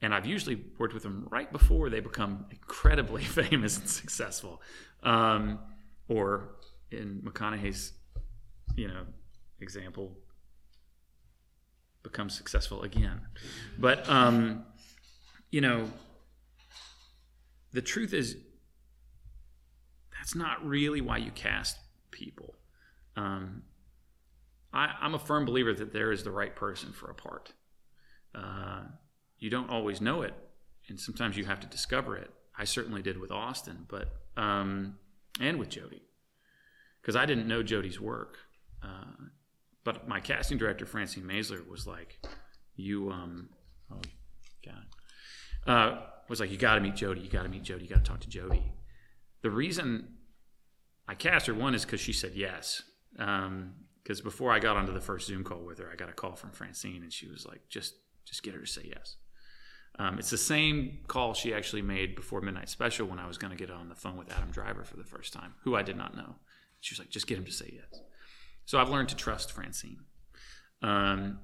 [0.00, 4.62] and I've usually worked with them right before they become incredibly famous and successful,
[5.02, 5.58] um,
[6.08, 6.56] or
[6.90, 7.92] in McConaughey's,
[8.76, 9.04] you know,
[9.60, 10.16] example,
[12.02, 13.20] become successful again.
[13.78, 14.64] But um,
[15.50, 15.88] you know,
[17.72, 18.36] the truth is,
[20.18, 21.78] that's not really why you cast
[22.10, 22.54] people.
[23.16, 23.62] Um,
[24.72, 27.52] I, I'm a firm believer that there is the right person for a part.
[28.34, 28.82] Uh,
[29.38, 30.34] you don't always know it,
[30.88, 32.30] and sometimes you have to discover it.
[32.56, 34.96] I certainly did with Austin, but um,
[35.40, 36.02] and with Jodie,
[37.00, 38.38] because I didn't know Jodie's work.
[38.82, 39.26] Uh,
[39.84, 42.18] but my casting director Francine Maisler was like,
[42.76, 43.48] "You, um,
[43.92, 44.00] oh
[44.64, 44.86] God,
[45.66, 47.22] uh, was like, you got to meet Jodie.
[47.22, 47.82] You got to meet Jodie.
[47.82, 48.72] You got to talk to Jodie."
[49.42, 50.14] The reason
[51.08, 52.82] I cast her one is because she said yes.
[53.12, 56.12] Because um, before I got onto the first Zoom call with her, I got a
[56.12, 59.16] call from Francine, and she was like, "Just, just get her to say yes."
[59.98, 63.50] Um, it's the same call she actually made before Midnight Special when I was going
[63.50, 65.96] to get on the phone with Adam Driver for the first time, who I did
[65.96, 66.36] not know.
[66.80, 68.00] She was like, "Just get him to say yes."
[68.72, 69.98] So I've learned to trust Francine.
[70.80, 71.40] Um,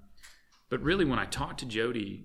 [0.71, 2.23] but really, when I talked to Jodie,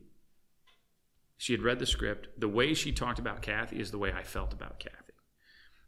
[1.36, 2.30] she had read the script.
[2.39, 5.12] The way she talked about Kathy is the way I felt about Kathy.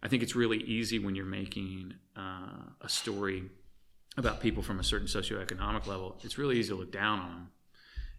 [0.03, 3.43] I think it's really easy when you're making uh, a story
[4.17, 6.19] about people from a certain socioeconomic level.
[6.25, 7.47] It's really easy to look down on them,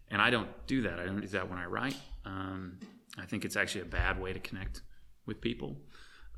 [0.09, 0.97] and I don't do that.
[0.97, 1.97] I don't do that when I write.
[2.25, 2.79] Um,
[3.19, 4.81] I think it's actually a bad way to connect
[5.27, 5.77] with people,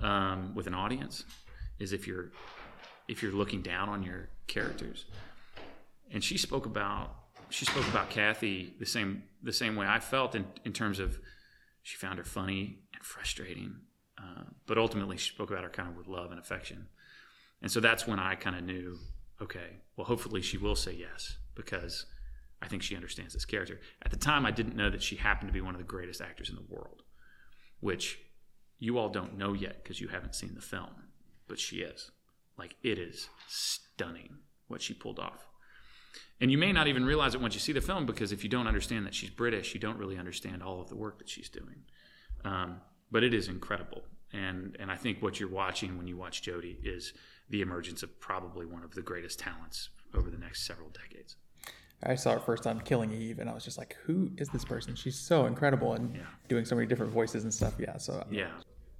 [0.01, 1.23] um, with an audience,
[1.79, 2.33] is if you're
[3.07, 5.05] if you're looking down on your characters.
[6.11, 7.15] And she spoke about
[7.49, 11.19] she spoke about Kathy the same the same way I felt in, in terms of
[11.81, 13.77] she found her funny and frustrating,
[14.17, 16.87] uh, but ultimately she spoke about her kind of with love and affection.
[17.61, 18.97] And so that's when I kind of knew,
[19.41, 22.05] okay, well, hopefully she will say yes because
[22.61, 23.79] I think she understands this character.
[24.03, 26.21] At the time, I didn't know that she happened to be one of the greatest
[26.21, 27.03] actors in the world,
[27.79, 28.19] which
[28.77, 31.09] you all don't know yet because you haven't seen the film,
[31.47, 32.11] but she is.
[32.57, 33.29] Like it is
[33.99, 35.47] stunning what she pulled off.
[36.39, 38.49] And you may not even realize it once you see the film because if you
[38.49, 41.49] don't understand that she's British, you don't really understand all of the work that she's
[41.49, 41.83] doing.
[42.45, 42.79] Um,
[43.11, 44.03] but it is incredible.
[44.31, 47.13] And, and I think what you're watching when you watch Jodie is
[47.49, 51.35] the emergence of probably one of the greatest talents over the next several decades.
[52.01, 54.63] I saw her first on Killing Eve, and I was just like, "Who is this
[54.63, 54.95] person?
[54.95, 56.21] She's so incredible and yeah.
[56.47, 58.51] doing so many different voices and stuff." Yeah, so yeah,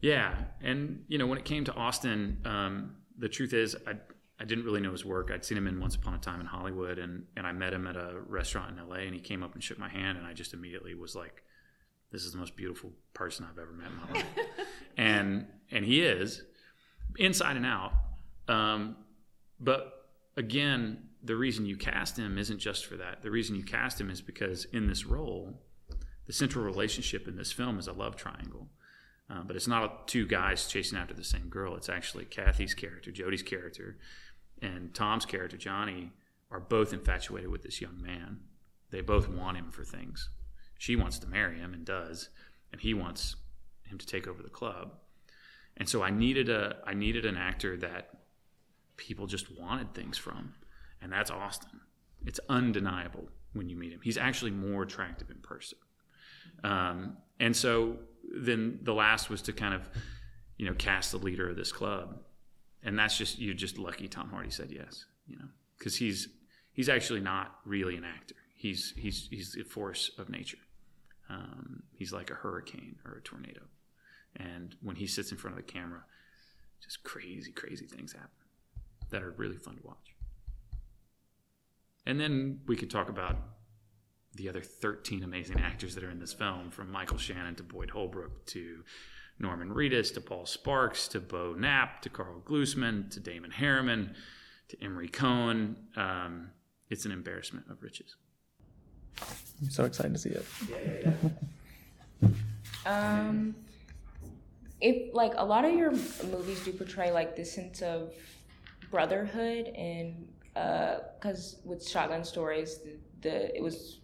[0.01, 3.93] yeah, and you know, when it came to Austin, um, the truth is, I
[4.39, 5.31] I didn't really know his work.
[5.33, 7.85] I'd seen him in Once Upon a Time in Hollywood, and and I met him
[7.87, 8.99] at a restaurant in L.A.
[8.99, 11.43] and he came up and shook my hand, and I just immediately was like,
[12.11, 14.47] "This is the most beautiful person I've ever met in my life,"
[14.97, 16.43] and and he is
[17.17, 17.91] inside and out.
[18.47, 18.95] Um,
[19.59, 23.21] but again, the reason you cast him isn't just for that.
[23.21, 25.59] The reason you cast him is because in this role,
[26.27, 28.69] the central relationship in this film is a love triangle.
[29.29, 31.75] Uh, but it's not two guys chasing after the same girl.
[31.75, 33.97] It's actually Kathy's character, Jodie's character,
[34.61, 36.11] and Tom's character, Johnny,
[36.51, 38.39] are both infatuated with this young man.
[38.91, 40.29] They both want him for things.
[40.77, 42.29] She wants to marry him and does,
[42.71, 43.35] and he wants
[43.83, 44.93] him to take over the club.
[45.77, 48.09] And so I needed a I needed an actor that
[48.97, 50.53] people just wanted things from,
[51.01, 51.79] and that's Austin.
[52.25, 54.01] It's undeniable when you meet him.
[54.03, 55.77] He's actually more attractive in person.
[56.63, 57.97] Um, and so
[58.31, 59.89] then the last was to kind of,
[60.57, 62.19] you know, cast the leader of this club,
[62.83, 66.29] and that's just you're just lucky Tom Hardy said yes, you know, because he's
[66.71, 68.35] he's actually not really an actor.
[68.55, 70.57] He's he's he's a force of nature.
[71.29, 73.61] Um, he's like a hurricane or a tornado,
[74.35, 76.03] and when he sits in front of the camera,
[76.83, 78.29] just crazy crazy things happen
[79.09, 80.15] that are really fun to watch.
[82.05, 83.37] And then we could talk about
[84.35, 87.89] the other 13 amazing actors that are in this film, from Michael Shannon to Boyd
[87.89, 88.83] Holbrook to
[89.39, 94.13] Norman Reedus to Paul Sparks to Beau Knapp to Karl Glusman to Damon Herriman
[94.69, 95.75] to Emery Cohen.
[95.95, 96.51] Um,
[96.89, 98.15] it's an embarrassment of riches.
[99.61, 100.45] I'm so excited to see it.
[100.69, 101.13] Yeah, yeah,
[102.21, 102.29] yeah.
[102.85, 103.55] um,
[104.81, 108.13] if like a lot of your movies do portray like this sense of
[108.91, 113.98] brotherhood and because uh, with Shotgun Stories, the, the it was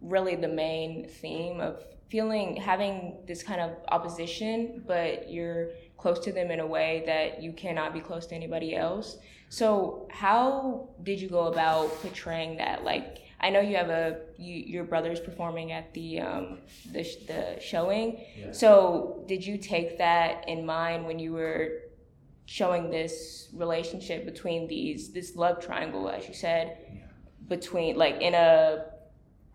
[0.00, 6.32] really the main theme of feeling having this kind of opposition but you're close to
[6.32, 11.20] them in a way that you cannot be close to anybody else so how did
[11.20, 15.72] you go about portraying that like i know you have a you, your brother's performing
[15.72, 16.58] at the um
[16.92, 18.52] the, the showing yeah.
[18.52, 21.82] so did you take that in mind when you were
[22.46, 27.00] showing this relationship between these this love triangle as you said yeah.
[27.48, 28.84] between like in a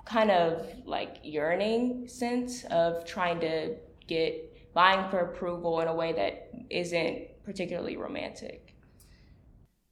[0.06, 3.76] kind of like yearning sense of trying to
[4.08, 8.76] get vying for approval in a way that isn't particularly romantic.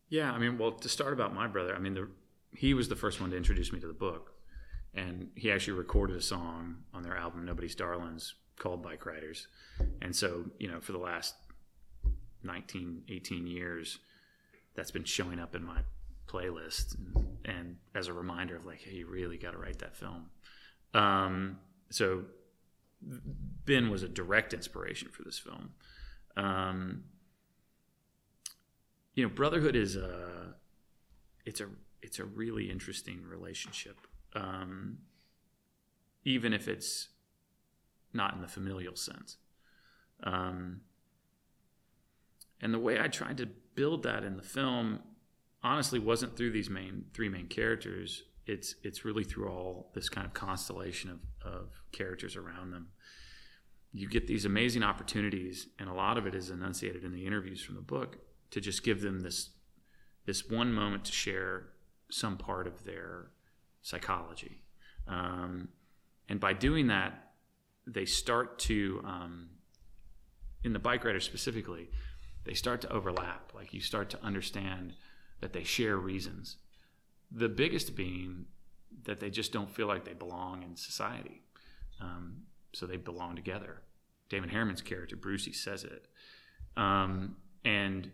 [0.09, 2.09] Yeah, I mean, well, to start about my brother, I mean, the,
[2.51, 4.33] he was the first one to introduce me to the book,
[4.93, 9.45] and he actually recorded a song on their album "Nobody's Darlings" called "Bikeriders,"
[10.01, 11.35] and so you know, for the last
[12.43, 13.99] 19, 18 years,
[14.75, 15.79] that's been showing up in my
[16.31, 16.95] playlist
[17.45, 20.29] and, as a reminder of like, hey, you really got to write that film.
[20.93, 22.23] Um, so
[23.65, 25.71] Ben was a direct inspiration for this film.
[26.37, 27.03] Um,
[29.13, 30.55] you know, brotherhood is a
[31.45, 31.67] it's a
[32.01, 33.97] it's a really interesting relationship,
[34.33, 34.99] um,
[36.23, 37.09] even if it's
[38.13, 39.37] not in the familial sense.
[40.23, 40.81] Um,
[42.61, 44.99] and the way I tried to build that in the film,
[45.63, 48.23] honestly, wasn't through these main three main characters.
[48.45, 51.19] It's it's really through all this kind of constellation of,
[51.53, 52.87] of characters around them
[53.93, 57.61] you get these amazing opportunities, and a lot of it is enunciated in the interviews
[57.61, 58.17] from the book
[58.51, 59.49] to just give them this
[60.25, 61.69] this one moment to share
[62.09, 63.31] some part of their
[63.81, 64.61] psychology,
[65.07, 65.69] um,
[66.29, 67.31] and by doing that,
[67.87, 69.49] they start to um,
[70.63, 71.89] in the bike rider specifically,
[72.45, 73.51] they start to overlap.
[73.53, 74.93] Like you start to understand
[75.41, 76.57] that they share reasons.
[77.31, 78.45] The biggest being
[79.03, 81.41] that they just don't feel like they belong in society.
[81.99, 83.81] Um, so they belong together.
[84.29, 86.07] Damon Herriman's character, Brucey, says it.
[86.77, 88.11] Um, and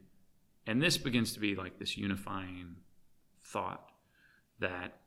[0.65, 2.75] and this begins to be like this unifying
[3.41, 3.91] thought
[4.59, 4.97] that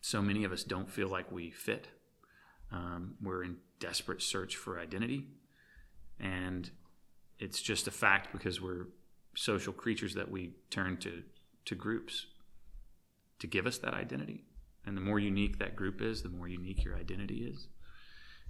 [0.00, 1.86] so many of us don't feel like we fit.
[2.72, 5.28] Um, we're in desperate search for identity,
[6.18, 6.68] and
[7.38, 8.86] it's just a fact because we're
[9.36, 11.22] social creatures that we turn to
[11.64, 12.26] to groups
[13.38, 14.44] to give us that identity.
[14.86, 17.68] And the more unique that group is, the more unique your identity is.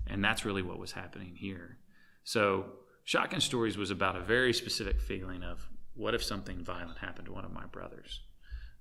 [0.06, 1.78] And that's really what was happening here.
[2.24, 2.66] So,
[3.04, 7.32] Shotgun Stories was about a very specific feeling of what if something violent happened to
[7.32, 8.20] one of my brothers?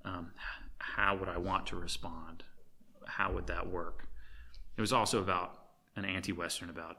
[0.06, 0.32] Um,
[0.80, 2.44] how would I want to respond?
[3.06, 4.08] How would that work?
[4.78, 5.60] It was also about
[5.96, 6.98] an anti Western about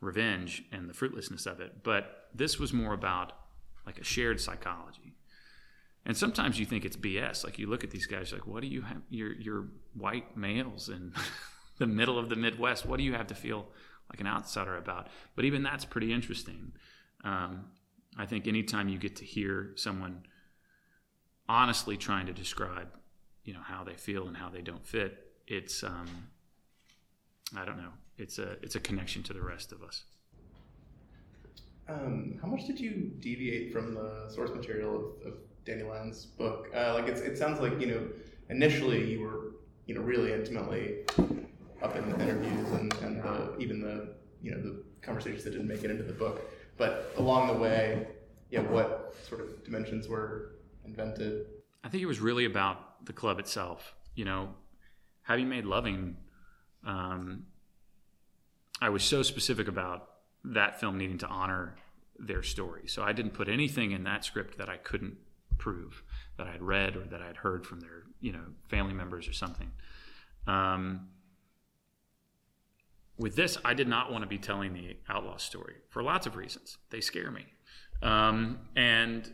[0.00, 1.82] revenge and the fruitlessness of it.
[1.82, 3.32] But this was more about
[3.90, 5.16] like a shared psychology.
[6.06, 7.44] And sometimes you think it's BS.
[7.44, 9.02] Like you look at these guys, like, what do you have?
[9.10, 11.12] You're, you're white males in
[11.78, 12.86] the middle of the Midwest.
[12.86, 13.66] What do you have to feel
[14.08, 15.08] like an outsider about?
[15.34, 16.72] But even that's pretty interesting.
[17.24, 17.66] Um,
[18.16, 20.22] I think anytime you get to hear someone
[21.48, 22.88] honestly trying to describe,
[23.44, 26.28] you know, how they feel and how they don't fit, it's um,
[27.56, 27.92] I don't know.
[28.16, 30.04] It's a it's a connection to the rest of us.
[31.90, 36.68] Um, how much did you deviate from the source material of, of Danny Lyon's book?
[36.74, 38.08] Uh, like it sounds like you know
[38.48, 39.52] initially you were
[39.86, 41.00] you know really intimately
[41.82, 45.68] up in the interviews and, and the, even the you know the conversations that didn't
[45.68, 46.40] make it into the book.
[46.76, 48.06] But along the way,
[48.50, 51.46] yeah, what sort of dimensions were invented?
[51.82, 53.94] I think it was really about the club itself.
[54.14, 54.50] You know,
[55.22, 56.16] having made Loving,
[56.86, 57.44] um,
[58.80, 60.09] I was so specific about
[60.44, 61.76] that film needing to honor
[62.18, 62.86] their story.
[62.86, 65.16] So I didn't put anything in that script that I couldn't
[65.58, 66.02] prove
[66.36, 69.70] that I'd read or that I'd heard from their you know family members or something.
[70.46, 71.08] Um,
[73.18, 76.36] with this, I did not want to be telling the outlaw story for lots of
[76.36, 76.78] reasons.
[76.88, 77.44] They scare me,
[78.02, 79.30] um, and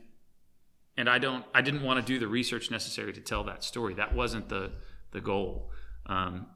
[0.96, 1.44] and I don't.
[1.54, 3.94] I didn't want to do the research necessary to tell that story.
[3.94, 4.72] That wasn't the
[5.12, 5.70] the goal.
[6.06, 6.46] Um,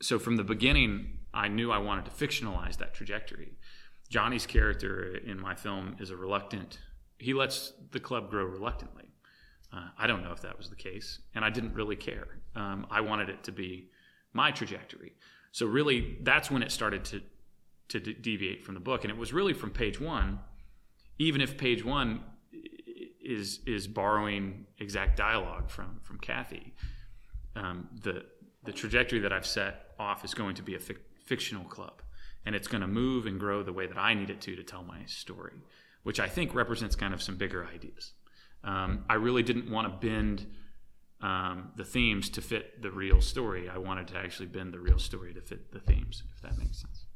[0.00, 3.56] so from the beginning, I knew I wanted to fictionalize that trajectory.
[4.08, 6.78] Johnny's character in my film is a reluctant.
[7.18, 9.04] He lets the club grow reluctantly.
[9.72, 12.28] Uh, I don't know if that was the case, and I didn't really care.
[12.54, 13.90] Um, I wanted it to be
[14.32, 15.14] my trajectory.
[15.52, 17.22] So really, that's when it started to
[17.88, 20.40] to de- deviate from the book, and it was really from page one.
[21.18, 22.22] Even if page one
[23.22, 26.74] is is borrowing exact dialogue from from Kathy,
[27.56, 28.26] um, the
[28.64, 32.02] the trajectory that I've set off is going to be a fic- fictional club,
[32.46, 34.62] and it's going to move and grow the way that I need it to to
[34.62, 35.54] tell my story,
[36.02, 38.12] which I think represents kind of some bigger ideas.
[38.62, 40.46] Um, I really didn't want to bend
[41.20, 43.68] um, the themes to fit the real story.
[43.68, 46.80] I wanted to actually bend the real story to fit the themes, if that makes
[46.80, 47.06] sense.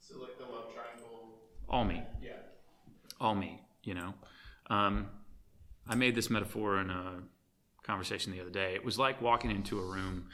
[0.00, 1.38] So, like the love triangle.
[1.68, 2.02] All me.
[2.22, 2.32] Yeah.
[3.20, 3.62] All me.
[3.82, 4.14] You know,
[4.68, 5.08] um,
[5.88, 7.22] I made this metaphor in a
[7.84, 8.74] conversation the other day.
[8.74, 10.26] It was like walking into a room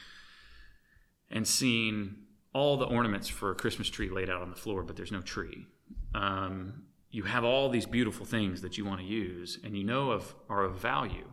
[1.31, 2.17] and seeing
[2.53, 5.21] all the ornaments for a Christmas tree laid out on the floor, but there's no
[5.21, 5.67] tree.
[6.15, 10.11] Um, you have all these beautiful things that you want to use and you know
[10.11, 11.33] of are of value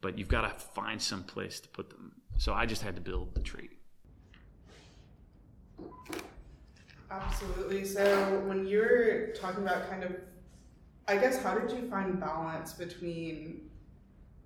[0.00, 2.12] but you've got to find some place to put them.
[2.38, 3.70] So I just had to build the tree.
[7.10, 7.84] Absolutely.
[7.84, 10.16] So when you were talking about kind of,
[11.08, 13.68] I guess, how did you find balance between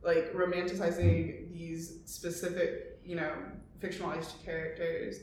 [0.02, 3.32] like romanticizing these specific, you know,
[3.80, 5.18] fictionalized characters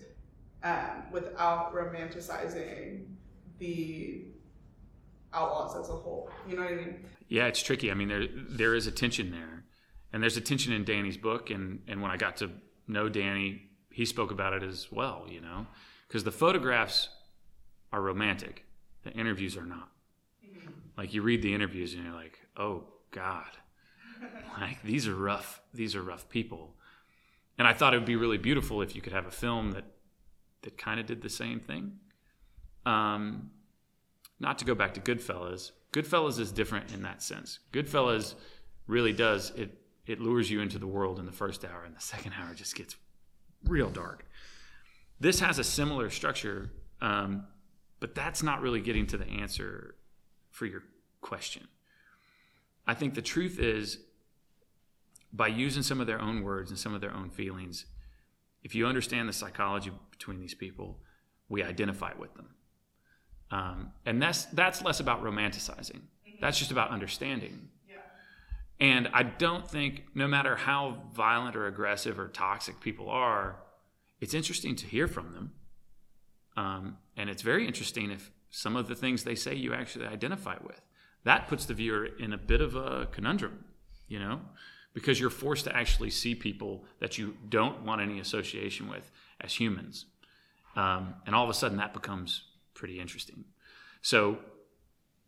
[0.64, 3.06] um, without romanticizing
[3.60, 4.26] the
[5.34, 6.30] outlaws as a whole?
[6.48, 7.06] You know what I mean?
[7.28, 7.92] Yeah, it's tricky.
[7.92, 9.64] I mean, there there is a tension there,
[10.12, 12.52] and there's a tension in Danny's book, and and when I got to
[12.88, 15.26] know Danny, he spoke about it as well.
[15.30, 15.68] You know,
[16.08, 17.10] because the photographs
[17.94, 18.66] are romantic,
[19.04, 19.92] the interviews are not.
[20.98, 23.50] Like you read the interviews and you're like, oh God,
[24.60, 25.62] like these are rough.
[25.74, 26.76] These are rough people.
[27.58, 29.86] And I thought it would be really beautiful if you could have a film that
[30.64, 31.94] that kind of did the same thing.
[32.86, 33.52] Um,
[34.40, 35.72] not to go back to Goodfellas.
[35.94, 37.60] Goodfellas is different in that sense.
[37.72, 38.36] Goodfellas
[38.88, 39.78] really does it.
[40.08, 42.76] It lures you into the world in the first hour, and the second hour just
[42.76, 42.96] gets
[43.66, 44.26] real dark.
[45.20, 47.46] This has a similar structure, um,
[48.00, 49.96] but that's not really getting to the answer
[50.50, 50.84] for your
[51.22, 51.68] question.
[52.88, 54.00] I think the truth is,
[55.32, 57.86] by using some of their own words and some of their own feelings,
[58.64, 61.00] if you understand the psychology between these people,
[61.50, 62.50] we identify with them.
[63.52, 66.02] Um, and that's that's less about romanticizing.
[66.40, 67.70] That's just about understanding.
[68.82, 73.58] And I don't think, no matter how violent or aggressive or toxic people are,
[74.20, 75.52] it's interesting to hear from them.
[76.58, 80.56] Um, and it's very interesting if some of the things they say you actually identify
[80.64, 80.82] with.
[81.26, 83.66] That puts the viewer in a bit of a conundrum,
[84.08, 84.42] you know,
[84.94, 89.54] because you're forced to actually see people that you don't want any association with as
[89.54, 90.06] humans.
[90.76, 93.46] Um, and all of a sudden that becomes pretty interesting.
[94.02, 94.40] So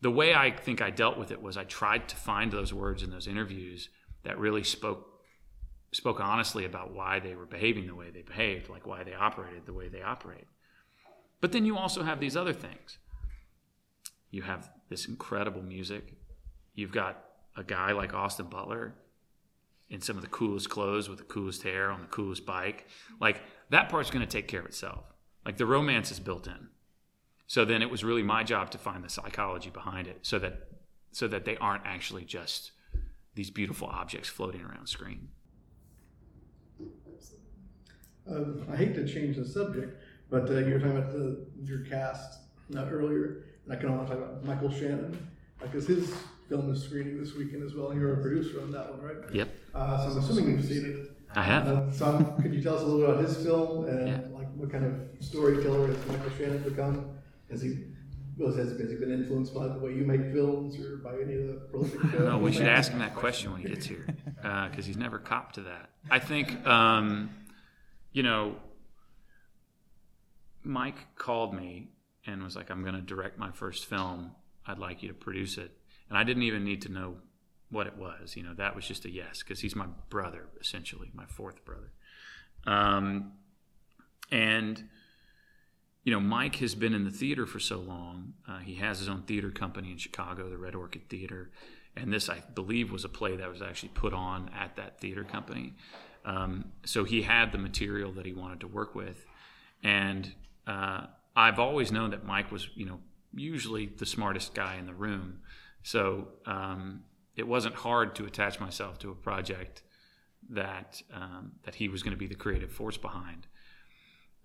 [0.01, 3.03] the way I think I dealt with it was I tried to find those words
[3.03, 3.89] in those interviews
[4.23, 5.09] that really spoke
[5.91, 9.65] spoke honestly about why they were behaving the way they behaved, like why they operated
[9.67, 10.47] the way they operate.
[11.39, 12.97] But then you also have these other things.
[14.31, 16.15] You have this incredible music.
[16.73, 17.23] You've got
[17.55, 18.95] a guy like Austin Butler
[19.93, 22.87] in some of the coolest clothes with the coolest hair on the coolest bike.
[23.21, 25.05] Like that part's going to take care of itself.
[25.45, 26.69] Like the romance is built in.
[27.45, 30.67] So then it was really my job to find the psychology behind it so that
[31.11, 32.71] so that they aren't actually just
[33.35, 35.27] these beautiful objects floating around screen.
[38.27, 41.81] Um, I hate to change the subject, but uh, you were talking about the, your
[41.85, 42.39] cast
[42.75, 45.27] uh, earlier, and I can to talk about Michael Shannon
[45.59, 46.11] because his
[46.53, 49.33] film is screening this weekend as well, and you're a producer on that one, right?
[49.33, 51.11] Yep, Uh, so I'm assuming you've seen it.
[51.35, 51.67] I have.
[51.67, 54.19] Uh, so could you tell us a little bit about his film and Yeah.
[54.37, 57.09] like what kind of storyteller has Michael Shannon become?
[57.49, 57.85] Has he
[58.39, 61.47] has, has he been influenced by the way you make films or by any of
[61.47, 62.03] the prolific?
[62.13, 64.05] uh, No, we should ask him that question when he gets here
[64.69, 65.89] because he's never copped to that.
[66.11, 67.31] I think, um,
[68.11, 68.55] you know,
[70.63, 71.89] Mike called me
[72.27, 74.31] and was like, I'm going to direct my first film.
[74.67, 75.71] I'd like you to produce it.
[76.13, 77.15] And I didn't even need to know
[77.71, 78.35] what it was.
[78.35, 81.91] You know, that was just a yes because he's my brother, essentially, my fourth brother.
[82.67, 83.31] Um,
[84.29, 84.89] and,
[86.03, 88.35] you know, Mike has been in the theater for so long.
[88.47, 91.49] Uh, he has his own theater company in Chicago, the Red Orchid Theater.
[91.97, 95.23] And this, I believe, was a play that was actually put on at that theater
[95.23, 95.73] company.
[96.25, 99.25] Um, so he had the material that he wanted to work with.
[99.81, 100.31] And
[100.67, 102.99] uh, I've always known that Mike was, you know,
[103.33, 105.39] usually the smartest guy in the room.
[105.83, 107.03] So um,
[107.35, 109.83] it wasn't hard to attach myself to a project
[110.49, 113.47] that um, that he was going to be the creative force behind.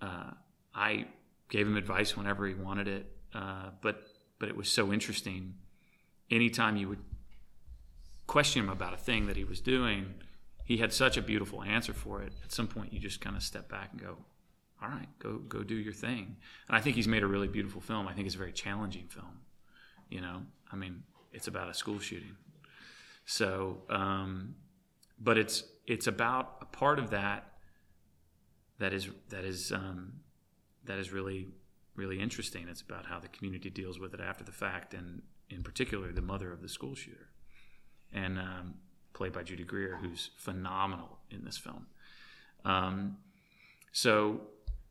[0.00, 0.30] Uh,
[0.74, 1.06] I
[1.48, 4.02] gave him advice whenever he wanted it, uh, but
[4.38, 5.54] but it was so interesting.
[6.30, 7.02] Anytime you would
[8.26, 10.14] question him about a thing that he was doing,
[10.64, 12.32] he had such a beautiful answer for it.
[12.44, 14.18] At some point, you just kind of step back and go,
[14.82, 16.36] "All right, go go do your thing."
[16.68, 18.06] And I think he's made a really beautiful film.
[18.06, 19.40] I think it's a very challenging film.
[20.10, 21.02] You know, I mean,
[21.32, 22.36] it's about a school shooting.
[23.24, 24.54] So, um,
[25.20, 27.52] but it's it's about a part of that
[28.78, 30.14] that is that is um,
[30.84, 31.48] that is really
[31.94, 32.68] really interesting.
[32.68, 36.22] It's about how the community deals with it after the fact, and in particular, the
[36.22, 37.28] mother of the school shooter,
[38.12, 38.74] and um,
[39.12, 41.86] played by Judy Greer, who's phenomenal in this film.
[42.64, 43.18] Um,
[43.92, 44.42] so,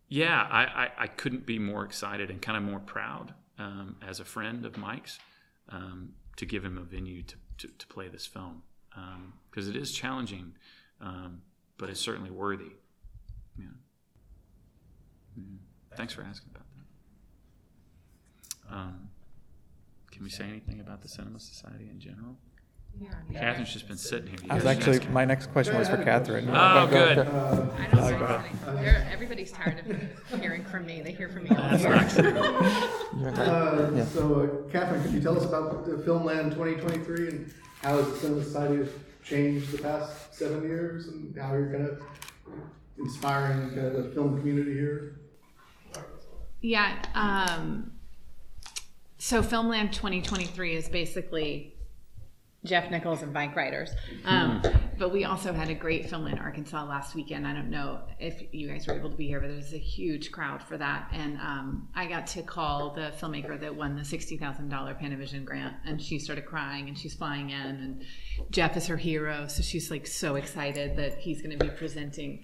[0.10, 4.20] yeah, I, I, I couldn't be more excited and kind of more proud um, as
[4.20, 5.20] a friend of Mike's
[5.70, 8.64] um, to give him a venue to, to, to play this film
[9.52, 10.54] because it is challenging,
[11.02, 11.42] um,
[11.78, 12.72] but it's certainly worthy.
[13.60, 13.66] Yeah.
[15.40, 15.58] Mhm.
[15.96, 16.66] Thanks for asking about
[18.70, 18.76] that.
[18.76, 19.10] Um,
[20.12, 22.38] can we say anything about the Cinema Society in general?
[23.34, 24.38] Kathryn's just been sitting here.
[24.44, 26.48] You I was guys actually just- my next question was for Kathryn.
[26.50, 27.16] Oh, Go- go- good.
[27.16, 27.22] go.
[27.32, 28.78] Uh, I don't Oh, say go ahead.
[28.84, 29.80] They're- Everybody's tired
[30.32, 31.02] of hearing from me.
[31.02, 31.96] They hear from me all That's year.
[31.96, 32.24] not true.
[33.20, 33.50] You went ahead.
[33.50, 34.06] Uh, Yeah.
[34.06, 38.18] So, uh, Kathryn, could you tell us about the Filmland 2023 and how has the
[38.18, 38.90] Cinema Society
[39.24, 42.02] changed the past seven years and how you're kind of
[42.98, 45.20] inspiring kind of the film community here?
[46.62, 46.96] Yeah.
[47.14, 47.92] Um,
[49.20, 51.76] so Filmland 2023 is basically
[52.68, 53.92] Jeff Nichols and Bikeriders.
[54.26, 54.62] Um,
[54.98, 57.48] but we also had a great film in Arkansas last weekend.
[57.48, 59.80] I don't know if you guys were able to be here, but there was a
[59.80, 61.10] huge crowd for that.
[61.14, 66.02] And um, I got to call the filmmaker that won the $60,000 Panavision grant, and
[66.02, 67.62] she started crying and she's flying in.
[67.62, 68.06] And
[68.52, 72.44] Jeff is her hero, so she's like so excited that he's going to be presenting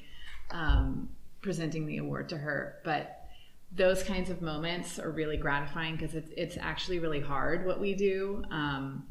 [0.52, 1.10] um,
[1.42, 2.80] presenting the award to her.
[2.84, 3.20] But
[3.76, 7.96] those kinds of moments are really gratifying because it's, it's actually really hard what we
[7.96, 8.44] do.
[8.52, 9.04] Um,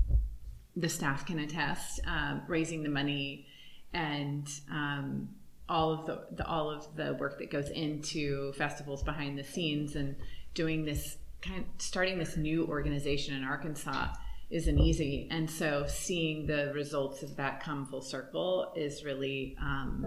[0.77, 3.47] the staff can attest, um, raising the money
[3.93, 5.29] and um,
[5.69, 9.97] all of the, the all of the work that goes into festivals behind the scenes
[9.97, 10.17] and
[10.55, 14.09] doing this kind of starting this new organization in Arkansas
[14.51, 15.29] isn't easy.
[15.31, 20.07] And so seeing the results of that come full circle is really um,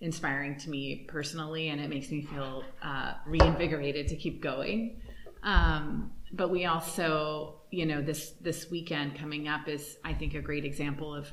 [0.00, 5.00] inspiring to me personally, and it makes me feel uh, reinvigorated to keep going.
[5.44, 10.40] Um, but we also, you know, this this weekend coming up is, I think, a
[10.40, 11.30] great example of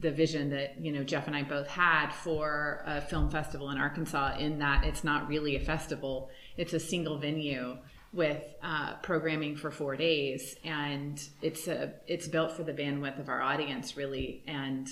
[0.00, 3.78] the vision that you know Jeff and I both had for a film festival in
[3.78, 4.36] Arkansas.
[4.38, 7.78] In that it's not really a festival; it's a single venue
[8.12, 13.28] with uh, programming for four days, and it's a it's built for the bandwidth of
[13.28, 14.88] our audience, really, and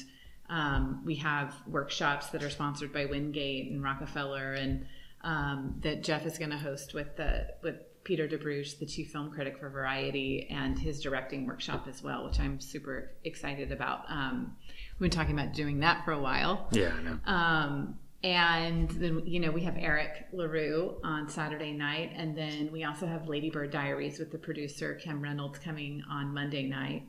[0.48, 4.86] um, we have workshops that are sponsored by Wingate and Rockefeller, and
[5.22, 9.30] um, that Jeff is going to host with the with Peter DeBruge, the chief film
[9.30, 14.04] critic for Variety, and his directing workshop as well, which I'm super excited about.
[14.08, 14.56] Um,
[14.98, 16.68] we've been talking about doing that for a while.
[16.72, 17.18] Yeah, I know.
[17.26, 22.84] Um, and then you know we have Eric LaRue on Saturday night, and then we
[22.84, 27.04] also have Lady Bird Diaries with the producer Kim Reynolds coming on Monday night,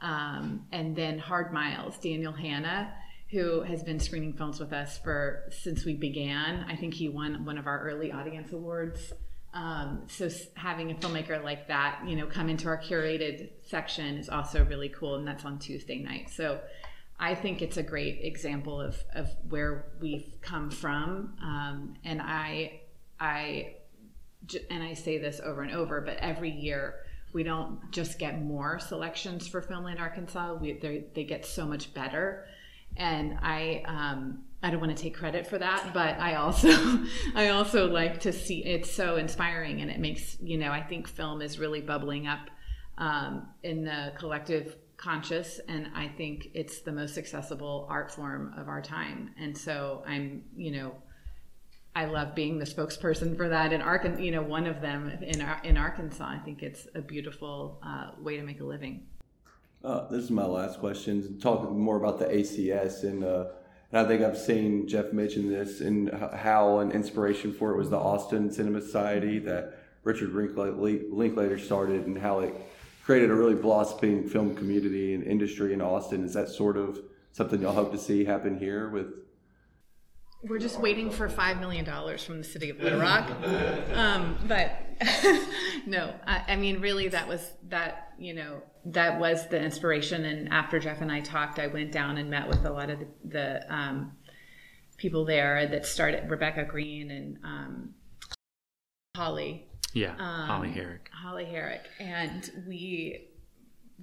[0.00, 2.92] um, and then Hard Miles, Daniel Hanna,
[3.30, 6.64] who has been screening films with us for since we began.
[6.68, 9.12] I think he won one of our early audience awards.
[9.54, 14.28] Um, so having a filmmaker like that, you know, come into our curated section is
[14.28, 16.28] also really cool, and that's on Tuesday night.
[16.28, 16.60] So
[17.20, 21.34] I think it's a great example of, of where we've come from.
[21.40, 22.80] Um, and I
[23.20, 26.96] and I say this over and over, but every year
[27.32, 30.54] we don't just get more selections for Filmland Arkansas.
[30.54, 32.46] We, they, they get so much better.
[32.96, 36.70] And I, um, I don't want to take credit for that, but I also,
[37.34, 41.06] I also like to see it's so inspiring and it makes, you know, I think
[41.06, 42.48] film is really bubbling up
[42.96, 48.68] um, in the collective conscious and i think it's the most accessible art form of
[48.68, 49.30] our time.
[49.38, 50.94] And so i'm you know
[51.96, 55.44] i love being the spokesperson for that in arkansas you know one of them in,
[55.64, 56.24] in arkansas.
[56.24, 59.06] I think it's a beautiful uh, way to make a living.
[59.82, 61.38] Uh, this is my last question.
[61.38, 63.44] Talking more about the ACS, and, uh,
[63.94, 67.90] and I think I've seen Jeff mention this, and how an inspiration for it was
[67.90, 72.52] the Austin Cinema Society that Richard Linklater started, and how it
[73.04, 76.24] created a really blossoming film community and industry in Austin.
[76.24, 76.98] Is that sort of
[77.30, 79.14] something y'all hope to see happen here with?
[80.42, 83.30] we're just waiting for five million dollars from the city of Little Rock.
[83.94, 84.76] Um, but
[85.86, 88.12] no, I, I mean, really, that was that.
[88.18, 90.24] You know, that was the inspiration.
[90.24, 92.98] And after Jeff and I talked, I went down and met with a lot of
[93.00, 94.12] the, the um,
[94.96, 97.94] people there that started Rebecca Green and um,
[99.16, 99.66] Holly.
[99.92, 101.08] Yeah, Um, Holly Herrick.
[101.12, 103.28] Holly Herrick, and we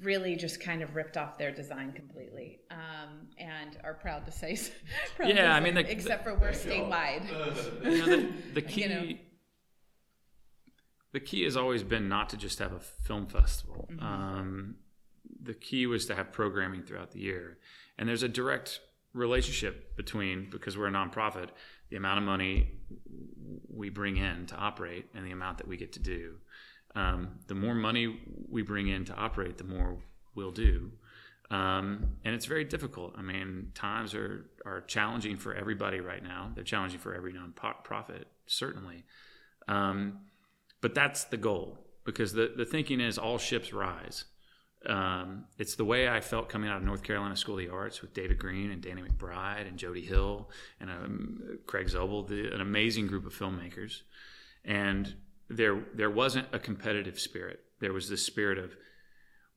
[0.01, 4.57] really just kind of ripped off their design completely, um, and are proud to say.
[5.17, 7.25] proud to Yeah, I mean, the- except for we're statewide.
[7.83, 9.17] You know, the, the key, You know.
[11.13, 13.89] The key has always been not to just have a film festival.
[13.91, 14.05] Mm-hmm.
[14.05, 14.75] Um,
[15.43, 17.57] the key was to have programming throughout the year,
[17.97, 18.79] and there's a direct
[19.13, 21.49] relationship between because we're a nonprofit,
[21.89, 22.71] the amount of money
[23.69, 26.35] we bring in to operate and the amount that we get to do.
[26.95, 29.97] Um, the more money we bring in to operate, the more
[30.35, 30.91] we'll do.
[31.49, 33.13] Um, and it's very difficult.
[33.17, 36.51] I mean, times are, are challenging for everybody right now.
[36.55, 39.03] They're challenging for every nonprofit, certainly.
[39.67, 40.19] Um,
[40.81, 44.25] but that's the goal because the, the thinking is all ships rise.
[44.85, 48.01] Um, it's the way I felt coming out of North Carolina School of the Arts
[48.01, 52.61] with David Green and Danny McBride and Jody Hill and um, Craig Zobel, the, an
[52.61, 54.01] amazing group of filmmakers.
[54.65, 55.13] And
[55.49, 57.59] there, there wasn't a competitive spirit.
[57.79, 58.75] There was this spirit of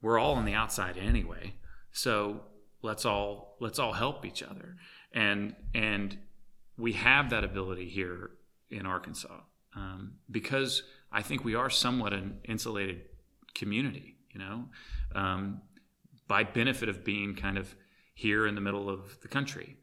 [0.04, 1.54] we're all on the outside anyway.
[1.90, 2.42] So
[2.82, 4.76] let's all let's all help each other,
[5.12, 6.18] and and
[6.76, 8.30] we have that ability here
[8.70, 9.40] in Arkansas
[9.74, 10.82] um, because
[11.14, 13.02] I think we are somewhat an insulated
[13.54, 14.16] community.
[14.32, 14.64] You know,
[15.14, 15.62] um,
[16.26, 17.74] by benefit of being kind of
[18.14, 19.78] here in the middle of the country,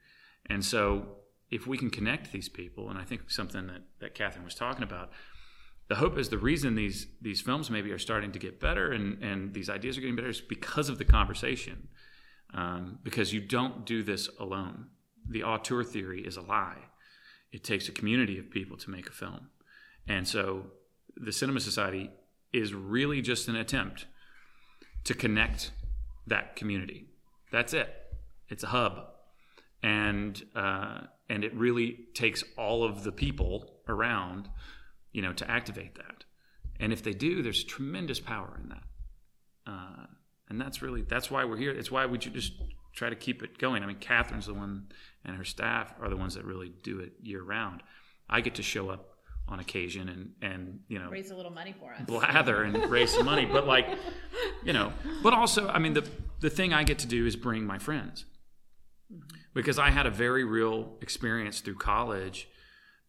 [0.47, 1.05] and so
[1.49, 4.83] if we can connect these people, and I think something that, that Kathryn was talking
[4.83, 5.11] about,
[5.87, 9.23] the hope is the reason these these films maybe are starting to get better and,
[9.23, 11.87] and these ideas are getting better is because of the conversation.
[12.53, 14.87] Um, because you don't do this alone.
[15.29, 16.79] The auteur theory is a lie.
[17.53, 19.49] It takes a community of people to make a film.
[20.05, 20.65] And so
[21.15, 22.11] the Cinema Society
[22.53, 24.05] is really just an attempt
[25.03, 25.71] to connect
[26.27, 27.07] that community.
[27.51, 27.93] That's it.
[28.49, 29.07] It's a hub.
[29.83, 34.49] And uh, and it really takes all of the people around,
[35.11, 36.25] you know, to activate that.
[36.79, 38.83] And if they do, there's tremendous power in that.
[39.65, 40.05] Uh,
[40.49, 41.71] and that's really that's why we're here.
[41.71, 42.53] It's why we just
[42.93, 43.83] try to keep it going.
[43.83, 44.87] I mean, Kathryn's the one,
[45.23, 47.81] and her staff are the ones that really do it year round.
[48.29, 49.10] I get to show up
[49.47, 52.01] on occasion and and you know Raise a little money for us.
[52.05, 53.87] blather and raise some money, but like,
[54.63, 56.07] you know, but also, I mean, the
[56.39, 58.25] the thing I get to do is bring my friends
[59.53, 62.47] because I had a very real experience through college,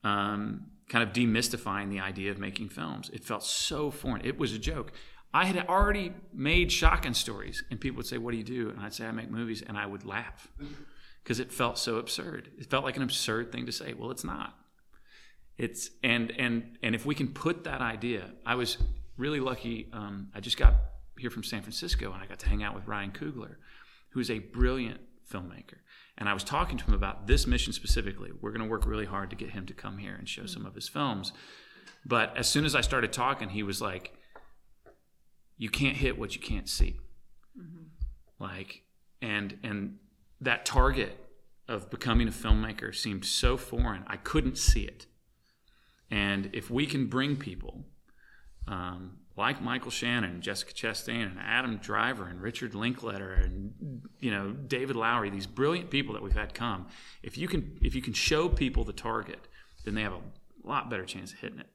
[0.05, 3.09] um, kind of demystifying the idea of making films.
[3.13, 4.25] It felt so foreign.
[4.25, 4.93] It was a joke.
[5.35, 8.81] I had already made Shotgun Stories, and people would say, "What do you do?" And
[8.81, 10.49] I'd say, "I make movies," and I would laugh
[11.23, 12.51] because it felt so absurd.
[12.59, 13.95] It felt like an absurd thing to say.
[13.95, 14.59] Well, it's not.
[15.59, 18.79] It's and and and if we can put that idea, I was
[19.17, 19.89] really lucky.
[19.93, 20.75] Um, I just got
[21.19, 23.57] here from San Francisco, and I got to hang out with Ryan Coogler,
[24.11, 25.01] who's a brilliant
[25.31, 25.77] filmmaker.
[26.19, 28.31] And I was talking to him about this mission specifically.
[28.41, 30.67] We're going to work really hard to get him to come here and show some
[30.67, 31.33] of his films.
[32.05, 34.13] But as soon as I started talking, he was like,
[35.57, 36.99] "You can't hit what you can't see."
[38.39, 38.83] Like,
[39.21, 39.99] and and
[40.41, 41.19] that target
[41.69, 44.05] of becoming a filmmaker seemed so foreign.
[44.07, 45.07] I couldn't see it.
[46.13, 47.87] And if we can bring people
[48.69, 54.53] um, like Michael Shannon, Jessica Chastain, and Adam Driver, and Richard Linklater, and you know
[54.53, 56.87] David Lowery, these brilliant people that we've had come,
[57.23, 59.49] if you can if you can show people the target,
[59.87, 60.21] then they have a
[60.63, 61.67] lot better chance of hitting it.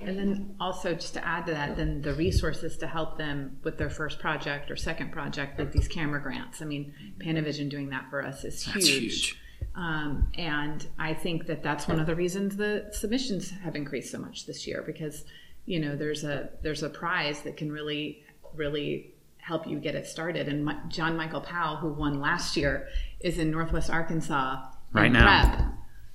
[0.00, 3.78] And then also just to add to that, then the resources to help them with
[3.78, 6.60] their first project or second project, like these camera grants.
[6.60, 8.74] I mean, Panavision doing that for us is huge.
[8.74, 9.38] That's huge.
[9.78, 14.18] Um, and I think that that's one of the reasons the submissions have increased so
[14.18, 15.24] much this year because
[15.66, 18.24] you know there's a there's a prize that can really
[18.56, 20.48] really help you get it started.
[20.48, 22.88] And Mi- John Michael Powell, who won last year,
[23.20, 24.62] is in Northwest Arkansas
[24.92, 25.22] Right in now.
[25.22, 25.64] prep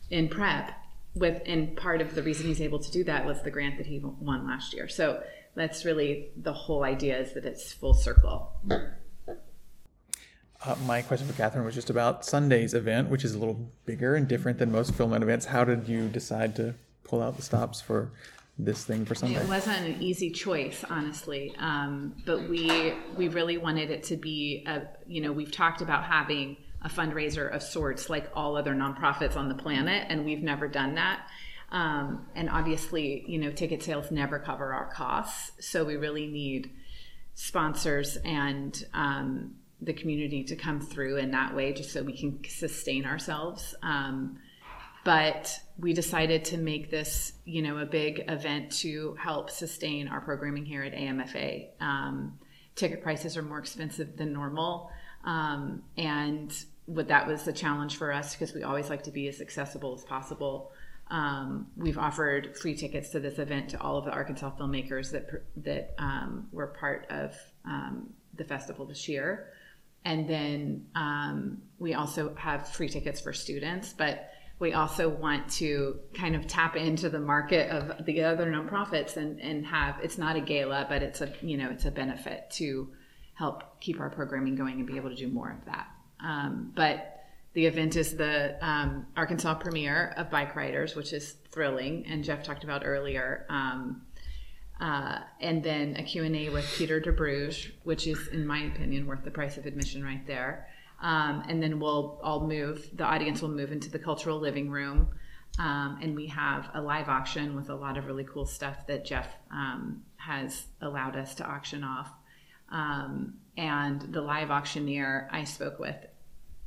[0.09, 0.71] in prep
[1.15, 3.85] with and part of the reason he's able to do that was the grant that
[3.87, 4.89] he won last year.
[4.89, 5.23] So
[5.55, 8.51] that's really the whole idea is that it's full circle.
[10.65, 14.15] Uh, my question for Kathryn was just about Sunday's event, which is a little bigger
[14.15, 15.45] and different than most film night events.
[15.45, 18.11] How did you decide to pull out the stops for
[18.57, 19.41] this thing for Sunday?
[19.41, 24.63] It wasn't an easy choice, honestly, um, but we we really wanted it to be
[24.65, 24.83] a.
[25.05, 29.49] You know, we've talked about having a fundraiser of sorts, like all other nonprofits on
[29.49, 31.27] the planet, and we've never done that.
[31.71, 36.71] Um, and obviously, you know, ticket sales never cover our costs, so we really need
[37.33, 42.39] sponsors and um, the community to come through in that way, just so we can
[42.47, 43.75] sustain ourselves.
[43.81, 44.37] Um,
[45.03, 50.21] but we decided to make this you know a big event to help sustain our
[50.21, 52.39] programming here at amfa um,
[52.75, 54.91] ticket prices are more expensive than normal.
[55.23, 56.53] Um, and
[56.85, 59.93] what that was a challenge for us because we always like to be as accessible
[59.93, 60.71] as possible.
[61.09, 65.29] Um, we've offered free tickets to this event to all of the arkansas filmmakers that
[65.57, 69.52] that um, were part of um, the festival this year
[70.05, 74.29] and then um, we also have free tickets for students but
[74.59, 79.41] we also want to kind of tap into the market of the other nonprofits and,
[79.41, 82.89] and have it's not a gala but it's a you know it's a benefit to
[83.33, 85.87] help keep our programming going and be able to do more of that.
[86.19, 87.23] Um, but
[87.53, 92.63] the event is the um, arkansas premiere of Bikeriders which is thrilling and jeff talked
[92.63, 93.45] about earlier.
[93.49, 94.03] Um,
[94.83, 99.31] uh, and then a q&a with peter debruge which is in my opinion worth the
[99.31, 100.67] price of admission right there.
[101.01, 105.09] Um, and then we'll all move the audience will move into the cultural living room.
[105.59, 109.05] Um, and we have a live auction with a lot of really cool stuff that
[109.05, 112.11] jeff um, has allowed us to auction off.
[112.69, 115.95] Um, and the live auctioneer i spoke with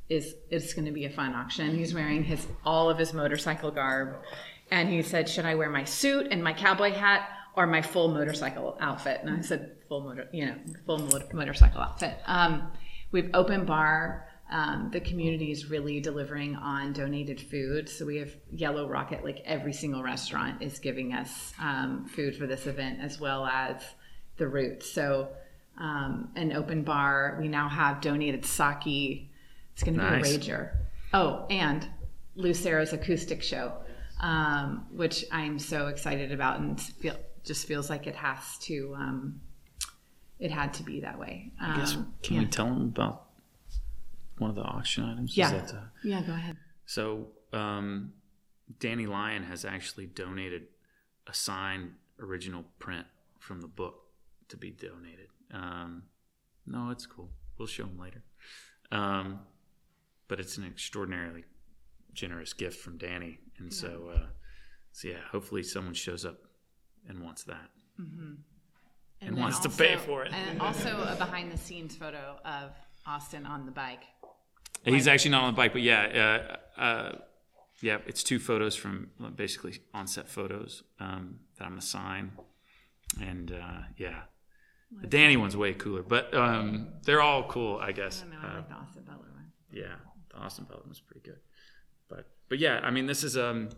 [0.09, 1.77] is it's going to be a fun auction.
[1.77, 4.17] He's wearing his all of his motorcycle garb.
[4.71, 8.09] And he said should i wear my suit and my cowboy hat or my full
[8.09, 9.21] motorcycle outfit.
[9.23, 12.19] And I said full motor, you know, full motor, motorcycle outfit.
[12.27, 12.71] Um,
[13.13, 14.29] we've open bar.
[14.49, 17.89] Um, the community is really delivering on donated food.
[17.89, 22.47] So we have Yellow Rocket, like every single restaurant is giving us um, food for
[22.47, 23.83] this event, as well as
[24.37, 24.89] the Roots.
[24.93, 25.29] So
[25.79, 27.39] um, an open bar.
[27.41, 29.31] We now have donated sake.
[29.73, 30.29] It's going to Nice.
[30.29, 30.71] be a rager.
[31.13, 31.89] Oh, and
[32.35, 33.73] Lucero's acoustic show,
[34.21, 38.95] um, which I'm so excited about, and feel just feels like it has to.
[38.97, 39.41] Um,
[40.39, 41.53] it had to be that way.
[41.61, 41.93] Um, I guess,
[42.23, 42.41] can yeah.
[42.41, 43.27] we tell them about
[44.39, 45.37] one of the auction items?
[45.37, 45.51] Yeah.
[45.51, 46.57] that, uh, Yeah, go ahead.
[46.85, 48.13] So, um,
[48.79, 50.65] Danny Lyon has actually donated
[51.27, 53.07] a signed original print
[53.39, 54.03] from the book
[54.49, 55.29] to be donated.
[55.53, 56.03] Um,
[56.67, 57.31] no, it's cool.
[57.59, 58.23] We'll show him later.
[58.93, 59.41] Um,
[60.29, 61.45] but it's an extraordinarily
[62.13, 64.27] generous gift from Danny, and so, uh,
[64.93, 66.39] so yeah, hopefully someone shows up
[67.09, 67.71] and wants that.
[67.99, 68.39] And
[69.21, 70.33] then wants to pay for it.
[70.33, 72.73] And also a behind the scenes photo of
[73.07, 74.03] Austin on the bike.
[74.85, 77.13] He's actually not on the bike, but yeah, uh, uh,
[77.83, 82.33] yeah, it's two photos from uh, basically on-set photos um, that I'm gonna sign,
[83.21, 84.21] and uh, yeah,
[85.01, 88.23] the Danny one's way cooler, but um, they're all cool, I guess.
[88.25, 89.53] I know, I Uh, like the Austin Butler one.
[89.73, 89.95] yeah,
[90.31, 91.41] the Austin Butler one's pretty good,
[92.09, 93.71] but but yeah, I mean, this is um,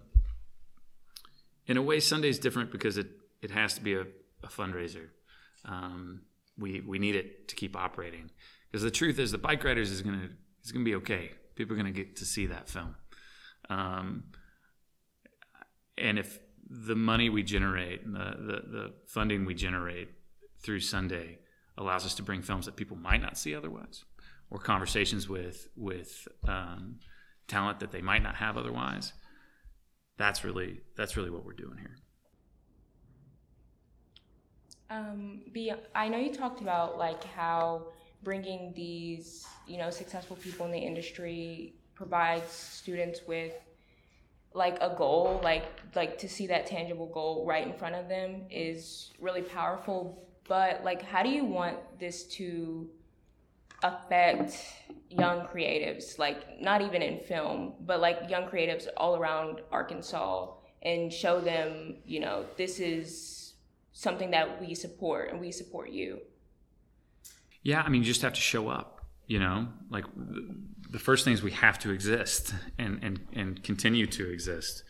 [1.66, 3.08] in a way, Sunday's different because it
[3.42, 4.02] it has to be a,
[4.42, 5.08] a fundraiser.
[5.64, 6.22] Um,
[6.58, 8.30] we we need it to keep operating
[8.70, 10.30] because the truth is, the Bikeriders is gonna
[10.64, 11.30] is gonna be okay.
[11.54, 12.94] People are gonna get to see that film,
[13.68, 14.24] um,
[15.96, 20.10] and if the money we generate, and the, the the funding we generate
[20.62, 21.38] through Sunday
[21.76, 24.04] allows us to bring films that people might not see otherwise,
[24.50, 26.98] or conversations with with um,
[27.46, 29.12] talent that they might not have otherwise.
[30.16, 31.96] That's really that's really what we're doing here.
[34.90, 37.88] Um, be, I know you talked about like how
[38.22, 43.52] bringing these, you know, successful people in the industry provides students with
[44.54, 48.42] like a goal, like like to see that tangible goal right in front of them
[48.50, 50.26] is really powerful.
[50.48, 52.88] But like, how do you want this to
[53.82, 54.64] affect
[55.10, 56.18] young creatives?
[56.18, 60.48] Like, not even in film, but like young creatives all around Arkansas,
[60.82, 63.37] and show them, you know, this is
[63.92, 66.20] something that we support and we support you.
[67.62, 68.94] Yeah, I mean, you just have to show up.
[69.26, 70.04] You know, like
[70.90, 74.84] the- first thing is we have to exist and and and continue to exist.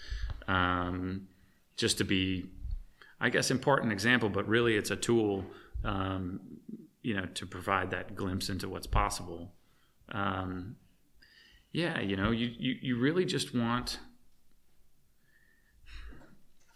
[0.46, 1.26] Um,
[1.76, 2.50] just to be,
[3.20, 5.44] I guess, important example, but really it's a tool.
[5.84, 6.40] Um,
[7.02, 9.52] you know, to provide that glimpse into what's possible.
[10.10, 10.76] Um,
[11.72, 13.98] yeah, you know, you, you you really just want.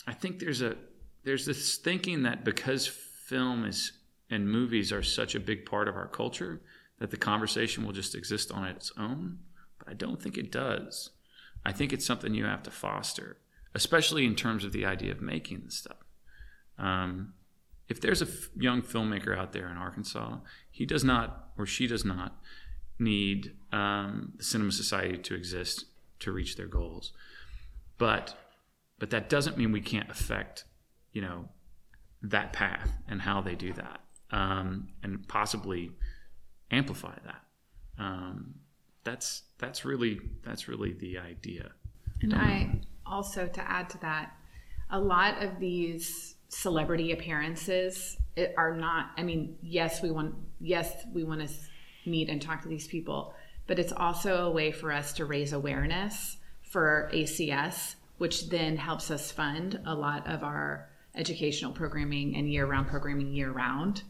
[0.07, 0.77] I think there's a
[1.25, 3.93] there's this thinking that because film is
[4.31, 6.63] and movies are such a big part of our culture
[6.99, 9.39] that the conversation will just exist on its own.
[9.79, 11.11] But i don't think it does.
[11.65, 13.37] I think it's something you have to foster
[13.75, 15.97] especially in terms of the idea of making this stuff.
[16.79, 17.35] Um,
[17.89, 20.39] if there's a f- young filmmaker out there in arkansas
[20.71, 22.41] he does not or she does not
[22.99, 25.87] need um, the cinema society to exist
[26.21, 27.13] to reach their goals.
[27.99, 28.35] But
[28.99, 30.65] but that doesn't mean we can't affect
[31.13, 31.49] you know
[32.23, 34.01] that path and how they do that
[34.31, 35.91] um, and possibly
[36.71, 37.43] amplify that
[37.99, 38.55] um,
[39.05, 41.73] that's that's really that's really the idea
[42.23, 44.33] And I also, to add to that,
[44.91, 48.17] a lot of these celebrity appearances
[48.57, 49.11] are not.
[49.17, 51.55] I mean, yes, we want yes we want to
[52.09, 53.35] meet and talk to these people,
[53.67, 59.11] but it's also a way for us to raise awareness for ACS, which then helps
[59.11, 64.03] us fund a lot of our educational programming and year-round programming year-round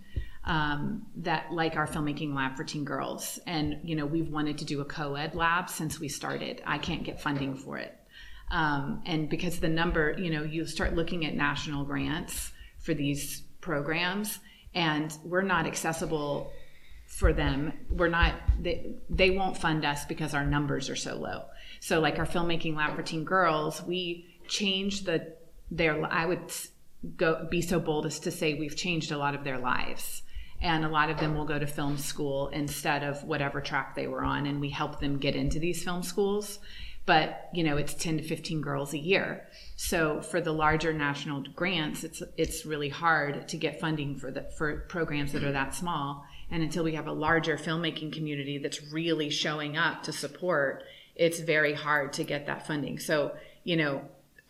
[0.44, 3.38] um, that like our filmmaking lab for teen girls.
[3.46, 6.62] And you know we've wanted to do a co-ed lab since we started.
[6.66, 7.96] I can't get funding for it.
[8.50, 13.42] Um, and because the number you know you start looking at national grants for these
[13.60, 14.40] programs
[14.74, 16.50] and we're not accessible
[17.06, 17.72] for them.
[17.90, 21.44] We're not they, they won't fund us because our numbers are so low.
[21.80, 25.34] So like our filmmaking lab for teen girls we changed the
[25.70, 26.40] their i would
[27.16, 30.22] go be so bold as to say we've changed a lot of their lives.
[30.60, 34.06] And a lot of them will go to film school instead of whatever track they
[34.06, 36.60] were on and we help them get into these film schools.
[37.04, 39.48] But you know it's 10 to 15 girls a year.
[39.74, 44.42] So for the larger national grants it's it's really hard to get funding for the
[44.56, 46.24] for programs that are that small.
[46.48, 50.84] And until we have a larger filmmaking community that's really showing up to support
[51.16, 53.00] it's very hard to get that funding.
[53.00, 53.32] So
[53.64, 54.02] you know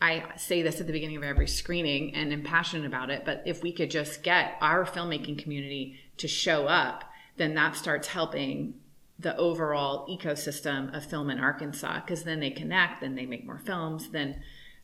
[0.03, 3.45] I say this at the beginning of every screening and am passionate about it, but
[3.47, 7.05] if we could just get our filmmaking community to show up,
[7.37, 8.75] then that starts helping
[9.21, 13.61] the overall ecosystem of film in Arkansas because then they connect, then they make more
[13.61, 14.43] films, then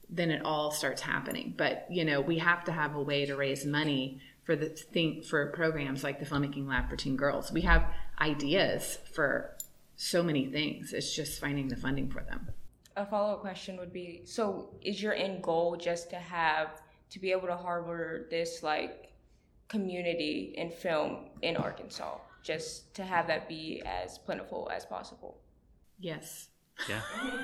[0.09, 1.53] then it all starts happening.
[1.57, 5.23] But you know, we have to have a way to raise money for the thing
[5.23, 7.51] for programs like the filmmaking lab for teen girls.
[7.51, 9.57] We have ideas for
[9.97, 10.93] so many things.
[10.93, 12.51] It's just finding the funding for them
[12.99, 17.31] a follow-up question would be so is your end goal just to have to be
[17.33, 19.13] able to harbor this like
[19.69, 22.19] community in film in arkansas?
[22.43, 25.39] Just to have that be as plentiful as possible?
[25.99, 26.49] Yes.
[26.89, 27.01] Yeah.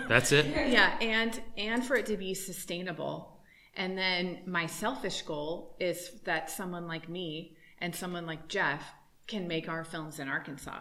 [0.08, 0.46] That's it?
[0.70, 3.40] Yeah and and for it to be sustainable.
[3.76, 8.82] And then my selfish goal is that someone like me and someone like jeff
[9.26, 10.80] can make our films in arkansas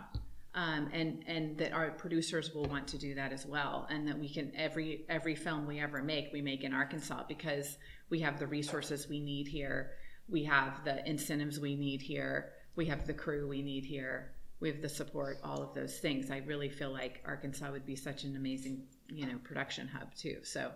[0.56, 4.18] um, and and that our producers will want to do that as well, and that
[4.18, 7.78] we can every every film we ever make, we make in Arkansas because
[8.10, 9.92] we have the resources we need here,
[10.30, 14.70] we have the incentives we need here, we have the crew we need here, we
[14.70, 16.30] have the support, all of those things.
[16.30, 20.38] I really feel like Arkansas would be such an amazing you know production hub too.
[20.44, 20.72] So,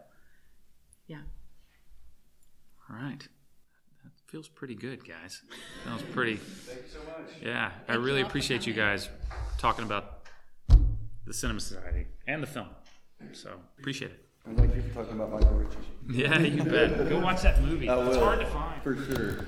[1.08, 1.22] yeah.
[2.90, 3.28] All right
[4.28, 5.42] feels pretty good, guys.
[5.86, 6.36] Sounds pretty.
[6.36, 7.30] Thank you so much.
[7.42, 9.10] Yeah, Thank I really appreciate you guys
[9.58, 10.22] talking about
[11.26, 12.68] the Cinema Society and the film.
[13.32, 14.24] So appreciate it.
[14.48, 15.78] I like you for talking about Michael Ritchie.
[16.10, 17.10] Yeah, you bet.
[17.10, 17.90] Go watch that movie.
[17.90, 18.82] I it's hard to find.
[18.82, 19.46] For sure.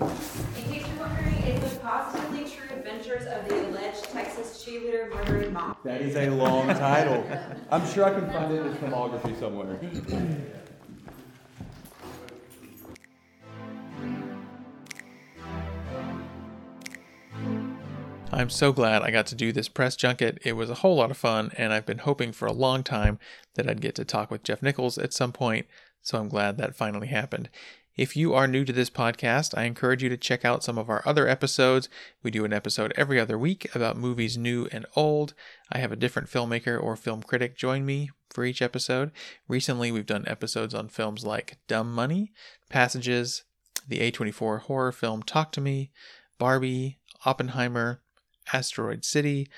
[0.00, 5.52] In case you're wondering, it's the positively true adventures of the alleged Texas cheerleader murdering
[5.52, 5.76] mom.
[5.84, 7.24] That is a long title.
[7.70, 9.78] I'm sure I can find it in his filmography somewhere.
[18.32, 20.38] I'm so glad I got to do this press junket.
[20.44, 23.18] It was a whole lot of fun, and I've been hoping for a long time
[23.54, 25.66] that I'd get to talk with Jeff Nichols at some point,
[26.00, 27.48] so I'm glad that finally happened.
[27.96, 30.88] If you are new to this podcast, I encourage you to check out some of
[30.88, 31.88] our other episodes.
[32.22, 35.34] We do an episode every other week about movies new and old.
[35.72, 39.10] I have a different filmmaker or film critic join me for each episode.
[39.48, 42.32] Recently, we've done episodes on films like Dumb Money,
[42.68, 43.42] Passages,
[43.88, 45.90] the A24 horror film Talk to Me,
[46.38, 48.00] Barbie, Oppenheimer,
[48.52, 49.48] Asteroid City.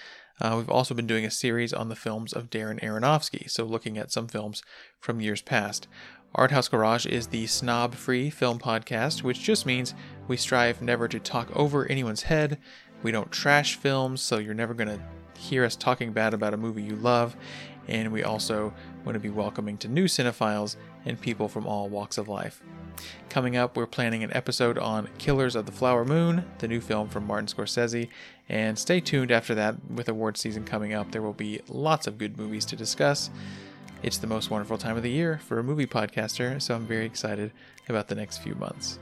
[0.41, 3.99] Uh, we've also been doing a series on the films of Darren Aronofsky, so looking
[3.99, 4.63] at some films
[4.99, 5.87] from years past.
[6.35, 9.95] Arthouse Garage is the snob free film podcast, which just means
[10.29, 12.59] we strive never to talk over anyone's head.
[13.03, 15.01] We don't trash films, so you're never going to
[15.39, 17.37] hear us talking bad about a movie you love.
[17.89, 18.73] And we also
[19.05, 22.63] want to be welcoming to new cinephiles and people from all walks of life.
[23.29, 27.09] Coming up, we're planning an episode on Killers of the Flower Moon, the new film
[27.09, 28.09] from Martin Scorsese,
[28.49, 31.11] and stay tuned after that with award season coming up.
[31.11, 33.31] There will be lots of good movies to discuss.
[34.03, 37.07] It's the most wonderful time of the year for a movie podcaster, so I'm very
[37.07, 37.53] excited
[37.89, 38.99] about the next few months.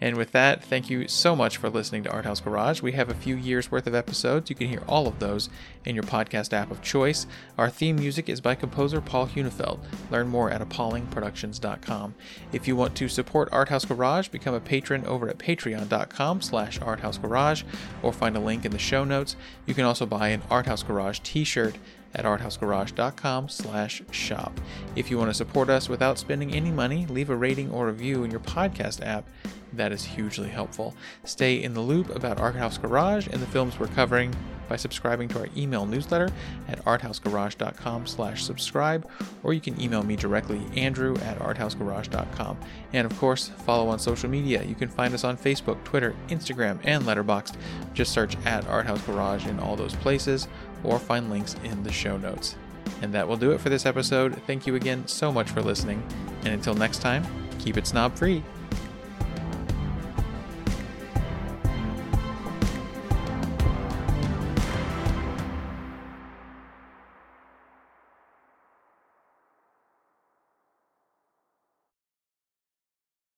[0.00, 2.82] And with that, thank you so much for listening to Arthouse Garage.
[2.82, 4.50] We have a few years worth of episodes.
[4.50, 5.48] You can hear all of those
[5.84, 7.26] in your podcast app of choice.
[7.56, 9.80] Our theme music is by composer Paul Hunefeld.
[10.10, 12.14] Learn more at apaulingproductions.com.
[12.52, 17.64] If you want to support Arthouse Garage, become a patron over at patreon.com slash arthousegarage
[18.02, 19.36] or find a link in the show notes.
[19.66, 21.76] You can also buy an Arthouse Garage t-shirt
[22.14, 24.60] at arthousegarage.com slash shop.
[24.96, 28.24] If you want to support us without spending any money, leave a rating or review
[28.24, 29.28] in your podcast app.
[29.72, 30.94] That is hugely helpful.
[31.24, 34.32] Stay in the loop about Arthouse Garage and the films we're covering
[34.68, 36.30] by subscribing to our email newsletter
[36.68, 39.08] at arthousegarage.com slash subscribe,
[39.42, 42.58] or you can email me directly, andrew at arthousegarage.com.
[42.92, 44.62] And of course, follow on social media.
[44.62, 47.56] You can find us on Facebook, Twitter, Instagram, and Letterboxd.
[47.92, 50.48] Just search at Arthouse Garage in all those places
[50.84, 52.56] or find links in the show notes.
[53.02, 54.40] And that will do it for this episode.
[54.46, 56.02] Thank you again so much for listening.
[56.44, 57.24] And until next time,
[57.58, 58.42] keep it snob free.